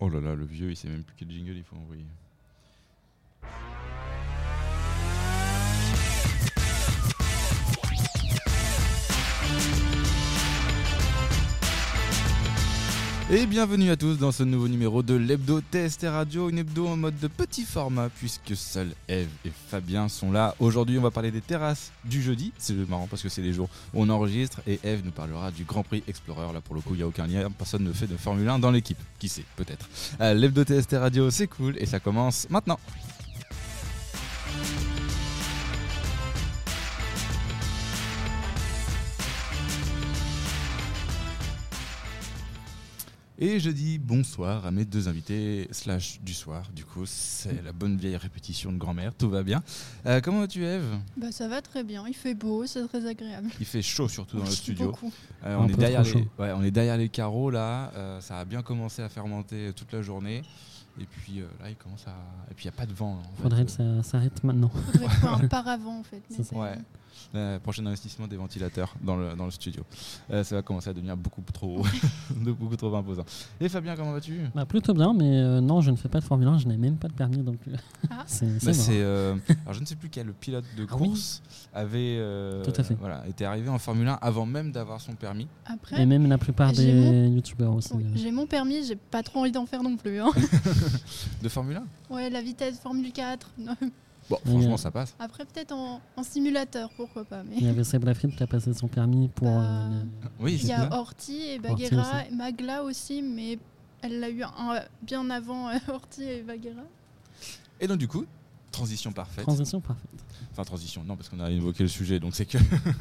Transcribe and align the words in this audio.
Oh 0.00 0.08
là 0.08 0.20
là, 0.20 0.34
le 0.34 0.44
vieux, 0.44 0.70
il 0.70 0.76
sait 0.76 0.88
même 0.88 1.02
plus 1.02 1.16
quel 1.16 1.30
jingle 1.30 1.56
il 1.56 1.64
faut 1.64 1.76
envoyer. 1.76 2.06
Et 13.30 13.44
bienvenue 13.44 13.90
à 13.90 13.96
tous 13.98 14.16
dans 14.16 14.32
ce 14.32 14.42
nouveau 14.42 14.68
numéro 14.68 15.02
de 15.02 15.12
l'hebdo 15.12 15.60
TST 15.60 16.06
Radio, 16.08 16.48
une 16.48 16.56
hebdo 16.56 16.88
en 16.88 16.96
mode 16.96 17.18
de 17.18 17.28
petit 17.28 17.64
format 17.64 18.08
puisque 18.08 18.56
seuls 18.56 18.94
Eve 19.06 19.28
et 19.44 19.50
Fabien 19.68 20.08
sont 20.08 20.32
là. 20.32 20.54
Aujourd'hui, 20.60 20.96
on 20.96 21.02
va 21.02 21.10
parler 21.10 21.30
des 21.30 21.42
terrasses 21.42 21.92
du 22.06 22.22
jeudi. 22.22 22.54
C'est 22.56 22.72
marrant 22.88 23.06
parce 23.06 23.20
que 23.22 23.28
c'est 23.28 23.42
les 23.42 23.52
jours 23.52 23.68
où 23.92 24.02
on 24.02 24.08
enregistre 24.08 24.62
et 24.66 24.80
Eve 24.82 25.02
nous 25.04 25.10
parlera 25.10 25.50
du 25.50 25.64
Grand 25.64 25.82
Prix 25.82 26.02
Explorer. 26.08 26.54
Là, 26.54 26.62
pour 26.62 26.74
le 26.74 26.80
coup, 26.80 26.94
il 26.94 26.98
n'y 26.98 27.02
a 27.02 27.06
aucun 27.06 27.26
lien. 27.26 27.50
Personne 27.50 27.84
ne 27.84 27.92
fait 27.92 28.06
de 28.06 28.16
Formule 28.16 28.48
1 28.48 28.60
dans 28.60 28.70
l'équipe. 28.70 28.98
Qui 29.18 29.28
sait, 29.28 29.44
peut-être. 29.56 29.90
Euh, 30.22 30.32
l'hebdo 30.32 30.64
TST 30.64 30.92
Radio, 30.92 31.30
c'est 31.30 31.48
cool 31.48 31.76
et 31.76 31.84
ça 31.84 32.00
commence 32.00 32.46
maintenant. 32.48 32.80
Et 43.40 43.60
je 43.60 43.70
dis 43.70 43.98
bonsoir 43.98 44.66
à 44.66 44.72
mes 44.72 44.84
deux 44.84 45.06
invités, 45.06 45.68
slash 45.70 46.20
du 46.20 46.34
soir. 46.34 46.68
Du 46.74 46.84
coup, 46.84 47.06
c'est 47.06 47.62
la 47.62 47.70
bonne 47.70 47.96
vieille 47.96 48.16
répétition 48.16 48.72
de 48.72 48.78
grand-mère. 48.78 49.14
Tout 49.14 49.30
va 49.30 49.44
bien. 49.44 49.62
Euh, 50.06 50.20
comment 50.20 50.40
vas-tu, 50.40 50.64
Eve 50.64 50.98
Bah 51.16 51.30
ça 51.30 51.46
va 51.46 51.62
très 51.62 51.84
bien. 51.84 52.04
Il 52.08 52.14
fait 52.14 52.34
beau, 52.34 52.66
c'est 52.66 52.84
très 52.88 53.06
agréable. 53.06 53.48
Il 53.60 53.66
fait 53.66 53.80
chaud 53.80 54.08
surtout 54.08 54.38
dans 54.38 54.44
le 54.44 54.50
studio. 54.50 54.92
Euh, 55.44 55.54
on, 55.56 55.68
est 55.68 55.76
derrière 55.76 56.02
les, 56.02 56.14
ouais, 56.14 56.52
on 56.52 56.64
est 56.64 56.72
derrière 56.72 56.96
les 56.96 57.08
carreaux 57.08 57.50
là. 57.50 57.92
Euh, 57.94 58.20
ça 58.20 58.40
a 58.40 58.44
bien 58.44 58.62
commencé 58.62 59.02
à 59.02 59.08
fermenter 59.08 59.72
toute 59.72 59.92
la 59.92 60.02
journée. 60.02 60.42
Et 61.00 61.04
puis 61.04 61.40
euh, 61.40 61.46
là, 61.60 61.70
il 61.70 61.76
commence 61.76 62.08
à. 62.08 62.16
Et 62.50 62.54
puis 62.54 62.64
il 62.64 62.68
n'y 62.68 62.74
a 62.74 62.76
pas 62.76 62.86
de 62.86 62.92
vent. 62.92 63.20
en 63.20 63.36
fait. 63.36 63.42
Faudrait 63.42 63.64
que 63.64 63.70
ça 63.70 64.02
s'arrête 64.02 64.42
maintenant. 64.42 64.68
Faudrait 64.68 65.44
un 65.44 65.48
paravent 65.48 66.00
en 66.00 66.02
fait. 66.02 66.22
mais 66.30 66.58
Ouais. 66.58 66.74
Euh, 67.34 67.58
prochain 67.58 67.84
investissement 67.84 68.26
des 68.26 68.36
ventilateurs 68.36 68.94
dans 69.02 69.16
le, 69.16 69.34
dans 69.36 69.44
le 69.44 69.50
studio. 69.50 69.82
Euh, 70.30 70.42
ça 70.44 70.54
va 70.56 70.62
commencer 70.62 70.88
à 70.90 70.94
devenir 70.94 71.16
beaucoup 71.16 71.42
trop, 71.52 71.84
beaucoup 72.30 72.76
trop 72.76 72.94
imposant. 72.96 73.24
Et 73.60 73.68
Fabien, 73.68 73.96
comment 73.96 74.12
vas-tu? 74.12 74.40
Bah, 74.54 74.64
plutôt 74.64 74.94
bien, 74.94 75.12
mais 75.12 75.36
euh, 75.42 75.60
non, 75.60 75.80
je 75.80 75.90
ne 75.90 75.96
fais 75.96 76.08
pas 76.08 76.20
de 76.20 76.24
Formule 76.24 76.48
1, 76.48 76.58
je 76.58 76.68
n'ai 76.68 76.76
même 76.76 76.96
pas 76.96 77.08
de 77.08 77.12
permis, 77.12 77.38
donc 77.38 77.58
euh, 77.68 77.76
Ah. 78.10 78.22
c'est 78.26 78.46
Bah, 78.46 78.52
c'est 78.60 78.66
marrant. 78.66 78.78
c'est, 78.82 79.00
euh, 79.02 79.34
alors 79.62 79.74
je 79.74 79.80
ne 79.80 79.84
sais 79.86 79.96
plus 79.96 80.08
quel 80.08 80.32
pilote 80.32 80.64
de 80.76 80.86
Ah 80.90 80.94
oui. 80.98 81.08
course 81.08 81.42
avait 81.74 82.16
euh, 82.18 82.64
Tout 82.64 82.72
à 82.80 82.82
fait. 82.82 82.94
voilà, 82.98 83.22
était 83.28 83.44
arrivé 83.44 83.68
en 83.68 83.78
Formule 83.78 84.08
1 84.08 84.18
avant 84.22 84.46
même 84.46 84.72
d'avoir 84.72 85.00
son 85.00 85.12
permis. 85.14 85.48
Après, 85.66 86.00
Et 86.00 86.06
même 86.06 86.26
la 86.28 86.38
plupart 86.38 86.72
J'ai 86.72 86.92
des 86.92 87.28
youtubeurs 87.28 87.74
aussi. 87.74 87.90
oui, 87.94 88.06
j'ai 88.14 88.30
mon 88.30 88.46
permis, 88.46 88.84
j'ai 88.86 88.96
pas 88.96 89.22
trop 89.22 89.40
envie 89.40 89.52
d'en 89.52 89.66
faire 89.66 89.82
non 89.82 89.96
plus. 89.96 90.18
hein. 90.20 90.30
De 91.42 91.48
Formule 91.48 91.80
1 92.10 92.14
ouais, 92.14 92.30
la 92.30 92.40
vitesse 92.40 92.78
Formule 92.80 93.12
4. 93.12 93.50
Bon, 94.30 94.38
Oui, 94.44 94.52
franchement, 94.52 94.74
euh, 94.74 94.76
ça 94.76 94.90
passe. 94.90 95.14
Après, 95.18 95.44
peut-être 95.44 95.72
en, 95.72 96.00
en 96.16 96.22
simulateur, 96.22 96.90
pourquoi 96.96 97.24
pas. 97.24 97.42
Mais 97.44 97.56
Il 97.58 97.64
y 97.64 97.68
avait 97.68 97.84
Seb 97.84 98.04
Lafrite 98.04 98.36
qui 98.36 98.42
a 98.42 98.46
passé 98.46 98.74
son 98.74 98.88
permis 98.88 99.28
pour. 99.28 99.48
Bah, 99.48 99.62
euh, 99.62 99.88
le- 100.02 100.28
Oui, 100.44 100.58
il 100.60 100.66
y 100.66 100.72
a. 100.72 100.92
Horty 100.92 101.40
et 101.42 101.58
Baguera, 101.58 102.24
Magla 102.32 102.82
aussi, 102.84 103.22
mais 103.22 103.58
elle 104.02 104.20
l'a 104.20 104.28
eu 104.30 104.42
un- 104.42 104.82
bien 105.02 105.28
avant 105.30 105.68
euh, 105.70 105.78
Horty 105.88 106.24
et 106.24 106.42
Baguera. 106.42 106.82
Et 107.80 107.86
donc, 107.86 107.98
du 107.98 108.08
coup, 108.08 108.26
transition 108.70 109.12
parfaite. 109.12 109.44
Transition 109.44 109.80
parfaite. 109.80 110.10
Enfin, 110.52 110.64
transition, 110.64 111.04
non, 111.04 111.16
parce 111.16 111.28
qu'on 111.28 111.40
a 111.40 111.50
évoqué 111.50 111.84
le 111.84 111.88
sujet, 111.88 112.18
donc 112.20 112.34
c'est 112.34 112.44
que 112.46 112.58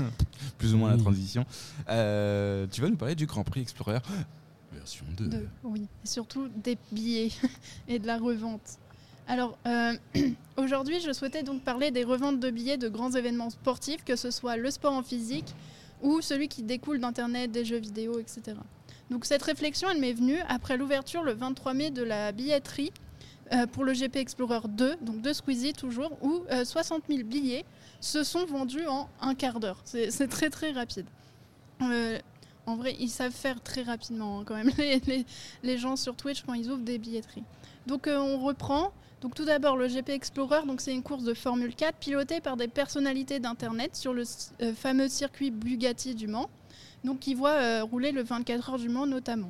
plus 0.57 0.73
ou 0.73 0.77
moins 0.77 0.91
la 0.91 0.97
transition. 0.97 1.45
Euh, 1.89 2.67
tu 2.71 2.81
vas 2.81 2.89
nous 2.89 2.95
parler 2.97 3.15
du 3.15 3.25
Grand 3.25 3.43
Prix 3.43 3.61
Explorer 3.61 3.99
version 4.71 5.05
2. 5.17 5.27
De- 5.27 5.47
oui, 5.63 5.87
et 6.03 6.07
surtout 6.07 6.47
des 6.63 6.77
billets 6.91 7.31
et 7.87 7.99
de 7.99 8.05
la 8.07 8.17
revente. 8.17 8.77
Alors, 9.27 9.57
euh, 9.67 9.93
aujourd'hui, 10.57 10.99
je 10.99 11.11
souhaitais 11.11 11.43
donc 11.43 11.61
parler 11.63 11.91
des 11.91 12.03
reventes 12.03 12.39
de 12.39 12.49
billets 12.49 12.77
de 12.77 12.87
grands 12.87 13.11
événements 13.11 13.49
sportifs, 13.49 14.03
que 14.03 14.15
ce 14.15 14.31
soit 14.31 14.57
le 14.57 14.71
sport 14.71 14.93
en 14.93 15.03
physique 15.03 15.53
ou 16.01 16.21
celui 16.21 16.47
qui 16.47 16.63
découle 16.63 16.99
d'Internet, 16.99 17.51
des 17.51 17.65
jeux 17.65 17.77
vidéo, 17.77 18.19
etc. 18.19 18.57
Donc, 19.09 19.25
cette 19.25 19.43
réflexion, 19.43 19.89
elle 19.89 19.99
m'est 19.99 20.13
venue 20.13 20.39
après 20.47 20.77
l'ouverture 20.77 21.23
le 21.23 21.33
23 21.33 21.73
mai 21.73 21.91
de 21.91 22.03
la 22.03 22.31
billetterie 22.31 22.91
euh, 23.53 23.65
pour 23.67 23.83
le 23.83 23.93
GP 23.93 24.17
Explorer 24.17 24.67
2, 24.67 24.97
donc 25.01 25.21
de 25.21 25.33
Squeezie 25.33 25.73
toujours, 25.73 26.17
où 26.21 26.43
euh, 26.51 26.65
60 26.65 27.03
000 27.09 27.23
billets 27.23 27.65
se 27.99 28.23
sont 28.23 28.45
vendus 28.45 28.85
en 28.87 29.09
un 29.21 29.35
quart 29.35 29.59
d'heure. 29.59 29.81
C'est 29.85 30.27
très 30.27 30.49
très 30.49 30.71
rapide. 30.71 31.05
Euh, 31.81 32.19
en 32.65 32.75
vrai, 32.75 32.95
ils 32.99 33.09
savent 33.09 33.31
faire 33.31 33.61
très 33.61 33.81
rapidement 33.81 34.39
hein, 34.39 34.43
quand 34.45 34.55
même 34.55 34.71
les, 35.63 35.77
gens 35.77 35.95
sur 35.95 36.15
Twitch 36.15 36.43
quand 36.43 36.53
ils 36.53 36.69
ouvrent 36.69 36.83
des 36.83 36.97
billetteries. 36.97 37.43
Donc 37.87 38.07
euh, 38.07 38.17
on 38.19 38.39
reprend. 38.39 38.91
Donc 39.21 39.33
tout 39.33 39.45
d'abord 39.45 39.77
le 39.77 39.87
GP 39.87 40.09
Explorer, 40.09 40.61
c'est 40.77 40.93
une 40.93 41.01
course 41.01 41.23
de 41.23 41.33
Formule 41.33 41.73
4 41.73 41.95
pilotée 41.95 42.39
par 42.39 42.55
des 42.55 42.67
personnalités 42.67 43.39
d'internet 43.39 43.95
sur 43.95 44.13
le 44.13 44.23
euh, 44.61 44.73
fameux 44.73 45.07
circuit 45.07 45.49
Bugatti 45.49 46.13
du 46.13 46.27
Mans. 46.27 46.49
Donc 47.03 47.19
qui 47.19 47.33
voit 47.33 47.53
euh, 47.53 47.83
rouler 47.83 48.11
le 48.11 48.21
24 48.21 48.69
heures 48.69 48.77
du 48.77 48.89
Mans 48.89 49.07
notamment. 49.07 49.49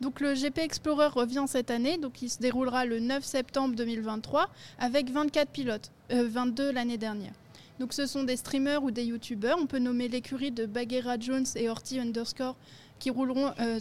Donc 0.00 0.20
le 0.20 0.34
GP 0.34 0.58
Explorer 0.58 1.06
revient 1.06 1.44
cette 1.46 1.70
année, 1.70 1.98
donc 1.98 2.20
il 2.20 2.28
se 2.28 2.38
déroulera 2.38 2.84
le 2.84 2.98
9 2.98 3.24
septembre 3.24 3.76
2023 3.76 4.50
avec 4.78 5.10
24 5.10 5.50
pilotes, 5.50 5.90
euh, 6.10 6.28
22 6.28 6.72
l'année 6.72 6.98
dernière. 6.98 7.32
Donc 7.78 7.92
ce 7.92 8.06
sont 8.06 8.24
des 8.24 8.36
streamers 8.36 8.82
ou 8.82 8.90
des 8.90 9.04
youtubeurs. 9.04 9.56
On 9.60 9.66
peut 9.66 9.78
nommer 9.78 10.08
l'écurie 10.08 10.50
de 10.50 10.66
Baguera 10.66 11.18
Jones 11.18 11.46
et 11.54 11.68
Horty 11.68 12.00
underscore 12.00 12.56
qui 12.98 13.10
rouleront 13.10 13.52
euh, 13.60 13.78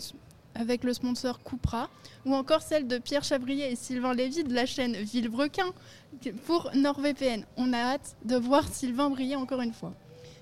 avec 0.55 0.83
le 0.83 0.93
sponsor 0.93 1.43
Cupra, 1.43 1.89
ou 2.25 2.33
encore 2.33 2.61
celle 2.61 2.87
de 2.87 2.97
Pierre 2.97 3.23
Chabrier 3.23 3.71
et 3.71 3.75
Sylvain 3.75 4.13
Lévy 4.13 4.43
de 4.43 4.53
la 4.53 4.65
chaîne 4.65 4.93
Villebrequin 4.95 5.67
pour 6.45 6.71
NordVPN. 6.73 7.45
On 7.57 7.73
a 7.73 7.77
hâte 7.77 8.15
de 8.23 8.35
voir 8.35 8.67
Sylvain 8.67 9.09
briller 9.09 9.35
encore 9.35 9.61
une 9.61 9.73
fois. 9.73 9.93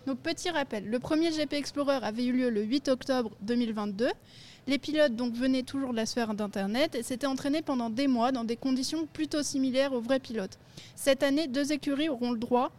Donc 0.06 0.20
petit 0.20 0.50
rappel, 0.50 0.90
le 0.90 1.00
premier 1.00 1.32
GP 1.32 1.54
Explorer 1.54 2.00
avait 2.04 2.26
eu 2.26 2.34
lieu 2.34 2.50
le 2.50 2.64
8 2.64 2.90
octobre 2.90 3.32
2022. 3.42 4.10
Les 4.68 4.78
pilotes 4.78 5.16
donc 5.16 5.34
venaient 5.34 5.64
toujours 5.64 5.92
de 5.92 5.98
la 5.98 6.06
sphère 6.06 6.34
d'Internet 6.34 6.96
et 6.96 7.04
s'étaient 7.04 7.28
entraînés 7.28 7.62
pendant 7.62 7.90
des 7.90 8.08
mois 8.08 8.32
dans 8.32 8.44
des 8.44 8.56
conditions 8.56 9.06
plutôt 9.06 9.44
similaires 9.44 9.94
aux 9.94 10.00
vrais 10.00 10.20
pilotes. 10.20 10.58
Cette 10.96 11.24
année, 11.24 11.48
deux 11.48 11.74
écuries 11.74 12.10
auront 12.10 12.32
le 12.32 12.40
droit 12.40 12.72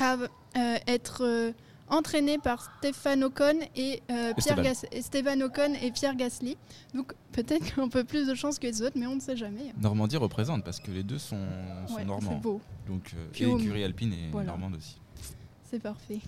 à 0.00 0.14
euh, 0.14 0.78
être 0.86 1.24
euh, 1.24 1.52
entraînés 1.88 2.38
par 2.38 2.72
Stéphane 2.78 3.22
Ocon 3.24 3.58
et, 3.76 4.02
euh, 4.10 4.32
Pierre 4.34 4.58
Esteban. 4.92 5.38
Et 5.40 5.42
Ocon 5.44 5.74
et 5.80 5.90
Pierre 5.90 6.16
Gasly. 6.16 6.56
Donc 6.94 7.12
peut-être 7.32 7.74
qu'un 7.74 7.88
peu 7.88 8.04
plus 8.04 8.26
de 8.26 8.34
chance 8.34 8.58
que 8.58 8.66
les 8.66 8.82
autres, 8.82 8.96
mais 8.98 9.06
on 9.06 9.16
ne 9.16 9.20
sait 9.20 9.36
jamais. 9.36 9.72
Normandie 9.80 10.16
représente 10.16 10.64
parce 10.64 10.80
que 10.80 10.90
les 10.90 11.02
deux 11.02 11.18
sont, 11.18 11.38
sont 11.86 11.94
Ouais, 11.94 12.04
normands. 12.04 12.36
beau, 12.36 12.60
Donc, 12.88 13.12
euh, 13.14 13.28
et 13.38 13.44
l'écurie 13.44 13.84
alpine 13.84 14.12
est 14.12 14.30
Voilà. 14.32 14.48
normande 14.48 14.76
aussi. 14.76 14.96
c'est 15.70 15.78
parfait. 15.80 16.20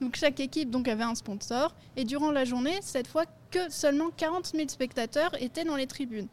Donc 0.00 0.16
chaque 0.16 0.40
équipe 0.40 0.70
donc 0.70 0.88
avait 0.88 1.04
un 1.04 1.14
sponsor 1.14 1.74
et 1.96 2.04
durant 2.04 2.30
la 2.32 2.44
journée, 2.44 2.78
cette 2.82 3.06
fois 3.06 3.24
que 3.50 3.70
seulement 3.70 4.10
40 4.16 4.46
000 4.54 4.68
spectateurs 4.68 5.30
étaient 5.40 5.64
dans 5.64 5.76
les 5.76 5.86
tribunes 5.86 6.26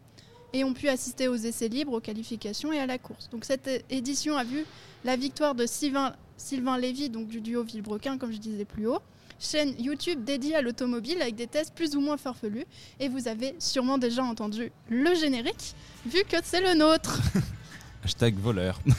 et 0.54 0.64
ont 0.64 0.74
pu 0.74 0.90
assister 0.90 1.28
aux 1.28 1.36
essais 1.36 1.70
libres, 1.70 1.94
aux 1.94 2.02
qualifications 2.02 2.74
et 2.74 2.80
à 2.80 2.86
la 2.86 2.98
course. 2.98 3.30
Donc 3.30 3.46
cette 3.46 3.86
édition 3.90 4.36
a 4.36 4.44
vu 4.44 4.66
la 5.06 5.16
victoire 5.16 5.56
de 5.56 5.66
Sylvain, 5.66 6.14
Sylvain 6.42 6.78
Lévy, 6.78 7.10
donc 7.10 7.28
du 7.28 7.40
duo 7.42 7.64
Villebrequin, 7.64 8.18
comme 8.18 8.32
je 8.32 8.38
disais 8.38 8.66
plus 8.66 8.88
haut. 8.88 9.00
Chaîne 9.40 9.74
YouTube 9.80 10.24
dédiée 10.24 10.56
à 10.56 10.62
l'automobile 10.62 11.22
avec 11.22 11.36
des 11.36 11.48
tests 11.48 11.74
plus 11.74 11.96
ou 11.96 12.02
moins 12.02 12.18
farfelus. 12.18 12.66
Et 13.00 13.10
vous 13.10 13.28
avez 13.28 13.56
sûrement 13.60 13.98
déjà 13.98 14.24
entendu 14.24 14.72
le 14.90 15.16
générique, 15.16 15.74
vu 16.06 16.24
que 16.30 16.38
c'est 16.44 16.62
le 16.62 16.78
nôtre. 16.78 17.20
Hashtag 18.04 18.38
voleur. 18.38 18.80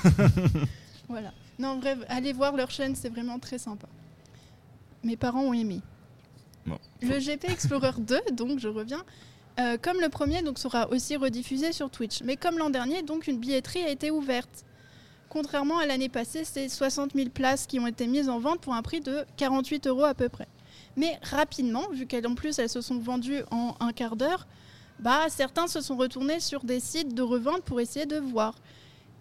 Voilà. 1.09 1.33
Non, 1.59 1.69
en 1.69 1.79
vrai, 1.79 1.99
allez 2.09 2.33
voir 2.33 2.57
leur 2.57 2.71
chaîne, 2.71 2.97
c'est 2.97 3.11
vraiment 3.11 3.39
très 3.39 3.59
sympa. 3.59 3.87
Mes 5.05 5.17
parents 5.17 5.43
ont 5.43 5.53
aimé. 5.53 5.81
Bon. 6.65 6.79
Le 7.03 7.19
GP 7.19 7.51
Explorer 7.51 7.93
2, 7.99 8.21
donc 8.33 8.59
je 8.59 8.69
reviens, 8.69 9.05
euh, 9.61 9.77
comme 9.77 10.01
le 10.01 10.09
premier, 10.09 10.41
donc 10.41 10.59
sera 10.59 10.89
aussi 10.89 11.17
rediffusé 11.17 11.73
sur 11.73 11.91
Twitch. 11.91 12.23
Mais 12.23 12.37
comme 12.37 12.57
l'an 12.57 12.71
dernier, 12.71 13.03
donc 13.03 13.27
une 13.27 13.39
billetterie 13.39 13.83
a 13.83 13.91
été 13.91 14.11
ouverte. 14.11 14.65
Contrairement 15.33 15.79
à 15.79 15.87
l'année 15.87 16.11
passée, 16.11 16.45
c'est 16.45 16.69
60 16.69 17.13
000 17.15 17.31
places 17.31 17.67
qui 17.67 17.81
ont 17.81 17.87
été 17.87 18.07
mises 18.07 18.29
en 18.29 18.39
vente 18.39 18.61
pour 18.61 18.75
un 18.75 18.83
prix 18.83 19.01
de 19.01 19.25
48 19.39 19.87
euros 19.87 20.05
à 20.05 20.13
peu 20.13 20.29
près. 20.29 20.47
Mais 20.95 21.19
rapidement, 21.23 21.89
vu 21.91 22.07
qu'en 22.07 22.35
plus 22.35 22.59
elles 22.59 22.69
se 22.69 22.83
sont 22.83 22.99
vendues 22.99 23.41
en 23.51 23.75
un 23.81 23.93
quart 23.93 24.15
d'heure, 24.15 24.47
bah, 24.99 25.31
certains 25.31 25.69
se 25.69 25.81
sont 25.81 25.97
retournés 25.97 26.39
sur 26.39 26.65
des 26.65 26.81
sites 26.81 27.15
de 27.15 27.23
revente 27.23 27.63
pour 27.63 27.81
essayer 27.81 28.05
de 28.05 28.19
voir. 28.19 28.57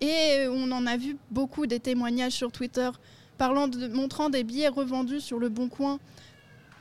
Et 0.01 0.47
on 0.49 0.69
en 0.73 0.85
a 0.85 0.97
vu 0.97 1.15
beaucoup 1.29 1.65
des 1.65 1.79
témoignages 1.79 2.33
sur 2.33 2.51
Twitter 2.51 2.89
parlant 3.37 3.69
de, 3.69 3.87
montrant 3.87 4.29
des 4.29 4.43
billets 4.43 4.67
revendus 4.67 5.21
sur 5.21 5.39
le 5.39 5.47
Bon 5.47 5.69
Coin 5.69 5.97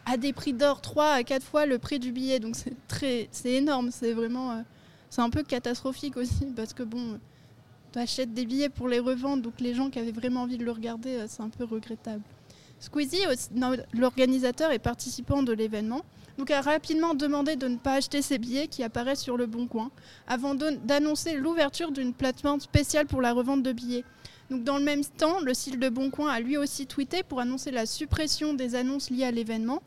à 0.07 0.17
des 0.17 0.33
prix 0.33 0.55
d'or 0.55 0.81
3 0.81 1.07
à 1.09 1.23
4 1.23 1.41
fois 1.45 1.67
le 1.67 1.79
prix 1.79 2.01
du 2.01 2.11
billet. 2.11 2.41
Donc 2.41 2.57
c'est 2.57 2.75
très 2.89 3.29
c'est 3.31 3.53
énorme, 3.53 3.93
c'est 3.93 4.13
vraiment 4.13 4.51
euh, 4.51 4.63
c'est 5.09 5.21
un 5.21 5.31
peu 5.31 5.45
catastrophique 5.45 6.17
aussi 6.17 6.47
parce 6.47 6.75
que 6.75 6.83
bon 6.83 7.21
achètes 7.99 8.33
des 8.35 8.47
billets 8.47 8.69
pour 8.69 8.89
les 8.89 8.99
revendre 8.99 9.43
donc 9.43 9.61
les 9.61 9.75
gens 9.75 9.91
qui 9.91 9.99
avaient 9.99 10.13
vraiment 10.13 10.43
envie 10.43 10.59
de 10.59 10.65
le 10.65 10.73
regarder, 10.73 11.17
euh, 11.17 11.27
c'est 11.29 11.43
un 11.43 11.49
peu 11.49 11.65
regrettable. 11.65 12.23
Squeezie, 12.81 13.25
l'organisateur 13.93 14.73
et 14.73 14.79
participant 14.79 15.43
de 15.43 15.53
l'événement, 15.53 16.01
donc 16.39 16.51
a 16.51 16.63
rapidement 16.63 17.13
demandé 17.13 17.57
de 17.57 17.69
ne 17.69 17.77
pas 17.77 17.95
acheter 17.95 18.23
ces 18.23 18.39
billets 18.39 18.69
qui 18.69 18.83
apparaissent 18.83 19.21
sur 19.21 19.37
le 19.37 19.45
Bon 19.45 19.67
Coin, 19.67 19.91
avant 20.27 20.55
d'annoncer 20.55 21.35
l'ouverture 21.35 21.93
d'une 21.93 22.15
plateforme 22.15 22.61
spéciale 22.61 23.07
pour 23.07 23.21
la 23.21 23.35
revente 23.35 23.63
de 23.63 23.73
billets. 23.73 24.05
Donc 24.51 24.65
dans 24.65 24.79
le 24.79 24.85
même 24.85 25.05
temps, 25.05 25.41
le 25.41 25.53
site 25.53 25.79
de 25.79 25.89
Bon 25.91 26.11
Coin 26.11 26.31
a 26.31 26.41
lui 26.41 26.57
aussi 26.57 26.87
tweeté 26.87 27.23
pour 27.23 27.41
annoncer 27.41 27.71
la 27.71 27.85
suppression 27.85 28.55
des 28.55 28.75
annonces 28.75 29.11
liées 29.11 29.25
à 29.25 29.31
l'événement. 29.31 29.83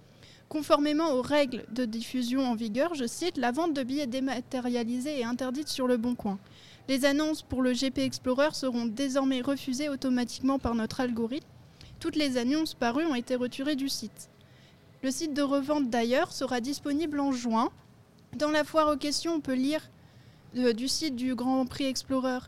Conformément 0.47 1.13
aux 1.13 1.23
règles 1.23 1.65
de 1.71 1.85
diffusion 1.85 2.45
en 2.45 2.53
vigueur, 2.53 2.93
je 2.93 3.07
cite, 3.07 3.37
la 3.37 3.51
vente 3.51 3.73
de 3.73 3.81
billets 3.81 4.05
dématérialisés 4.05 5.19
est 5.19 5.23
interdite 5.23 5.67
sur 5.67 5.87
le 5.87 5.97
Bon 5.97 6.13
Coin. 6.13 6.37
Les 6.89 7.05
annonces 7.05 7.41
pour 7.41 7.61
le 7.61 7.71
GP 7.71 7.99
Explorer 7.99 8.53
seront 8.53 8.85
désormais 8.85 9.41
refusées 9.41 9.87
automatiquement 9.87 10.59
par 10.59 10.75
notre 10.75 10.99
algorithme. 10.99 11.47
Toutes 11.99 12.17
les 12.17 12.37
annonces 12.37 12.73
parues 12.73 13.05
ont 13.05 13.15
été 13.15 13.35
retirées 13.35 13.77
du 13.77 13.87
site. 13.87 14.29
Le 15.01 15.09
site 15.09 15.33
de 15.33 15.41
revente 15.41 15.89
d'ailleurs 15.89 16.33
sera 16.33 16.59
disponible 16.59 17.21
en 17.21 17.31
juin. 17.31 17.71
Dans 18.37 18.51
la 18.51 18.65
foire 18.65 18.89
aux 18.91 18.97
questions, 18.97 19.35
on 19.35 19.39
peut 19.39 19.53
lire 19.53 19.81
euh, 20.57 20.73
du 20.73 20.89
site 20.89 21.15
du 21.15 21.35
Grand 21.35 21.65
Prix 21.65 21.85
Explorer 21.85 22.39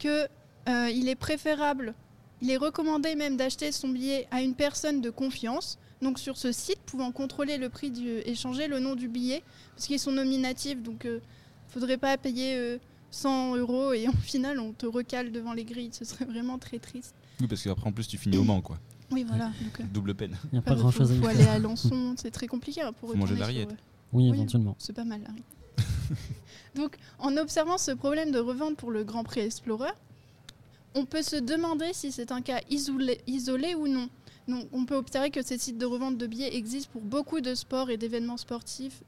que 0.00 0.26
euh, 0.68 0.90
il 0.90 1.08
est 1.08 1.14
préférable, 1.14 1.94
il 2.42 2.50
est 2.50 2.56
recommandé 2.56 3.14
même 3.14 3.36
d'acheter 3.36 3.70
son 3.70 3.88
billet 3.88 4.26
à 4.32 4.42
une 4.42 4.54
personne 4.54 5.00
de 5.00 5.10
confiance. 5.10 5.78
Donc 6.02 6.18
sur 6.18 6.36
ce 6.36 6.50
site, 6.50 6.80
pouvant 6.86 7.12
contrôler 7.12 7.56
le 7.56 7.68
prix 7.68 7.90
du, 7.90 8.18
et 8.24 8.34
changer 8.34 8.66
le 8.66 8.80
nom 8.80 8.96
du 8.96 9.08
billet, 9.08 9.42
parce 9.74 9.86
qu'ils 9.86 10.00
sont 10.00 10.12
nominatifs, 10.12 10.82
donc 10.82 11.02
il 11.04 11.12
ne 11.12 11.20
faudrait 11.68 11.96
pas 11.96 12.16
payer 12.18 12.56
euh, 12.56 12.78
100 13.16 13.56
euros 13.56 13.92
et 13.92 14.08
au 14.08 14.12
final 14.12 14.60
on 14.60 14.72
te 14.72 14.86
recale 14.86 15.32
devant 15.32 15.52
les 15.52 15.64
grilles. 15.64 15.90
Ce 15.92 16.04
serait 16.04 16.24
vraiment 16.24 16.58
très 16.58 16.78
triste. 16.78 17.14
Oui, 17.40 17.46
parce 17.46 17.62
qu'après 17.62 17.88
en 17.88 17.92
plus 17.92 18.06
tu 18.06 18.18
finis 18.18 18.36
au 18.38 18.44
Mans 18.44 18.60
quoi. 18.60 18.78
Oui, 19.12 19.24
voilà. 19.26 19.46
Donc, 19.62 19.80
euh, 19.80 19.84
Double 19.92 20.14
peine. 20.14 20.36
Il 20.46 20.54
n'y 20.54 20.58
a 20.58 20.62
pas 20.62 20.74
grand 20.74 20.90
chose 20.90 21.12
à 21.12 21.14
y 21.14 21.18
faut 21.18 21.28
faire. 21.28 21.30
aller 21.38 21.46
à 21.48 21.58
Lançon, 21.60 22.14
c'est 22.18 22.30
très 22.32 22.48
compliqué 22.48 22.82
hein, 22.82 22.92
pour 22.92 23.10
Faut 23.10 23.16
manger 23.16 23.34
de 23.36 23.40
la 23.40 23.50
sur, 23.50 23.60
euh, 23.60 23.72
Oui, 24.12 24.28
Oui. 24.30 24.36
éventuellement. 24.36 24.74
C'est 24.78 24.92
pas 24.92 25.04
mal, 25.04 25.20
Larry. 25.22 25.42
Donc, 26.74 26.96
en 27.20 27.36
observant 27.36 27.78
ce 27.78 27.92
problème 27.92 28.32
de 28.32 28.38
revente 28.40 28.76
pour 28.76 28.90
le 28.90 29.04
Grand 29.04 29.22
Prix 29.22 29.40
Explorer, 29.40 29.90
on 30.94 31.04
peut 31.04 31.22
se 31.22 31.36
demander 31.36 31.90
si 31.92 32.10
c'est 32.10 32.32
un 32.32 32.42
cas 32.42 32.60
isolé, 32.68 33.20
isolé 33.28 33.74
ou 33.76 33.86
non. 33.86 34.08
Donc, 34.48 34.66
on 34.72 34.84
peut 34.84 34.96
observer 34.96 35.30
que 35.30 35.42
ces 35.44 35.58
sites 35.58 35.78
de 35.78 35.86
revente 35.86 36.18
de 36.18 36.26
billets 36.26 36.54
existent 36.56 36.90
pour 36.92 37.02
beaucoup 37.02 37.40
de 37.40 37.54
sports 37.54 37.90
et 37.90 37.96
d'événements 37.96 38.36
sportifs 38.36 39.02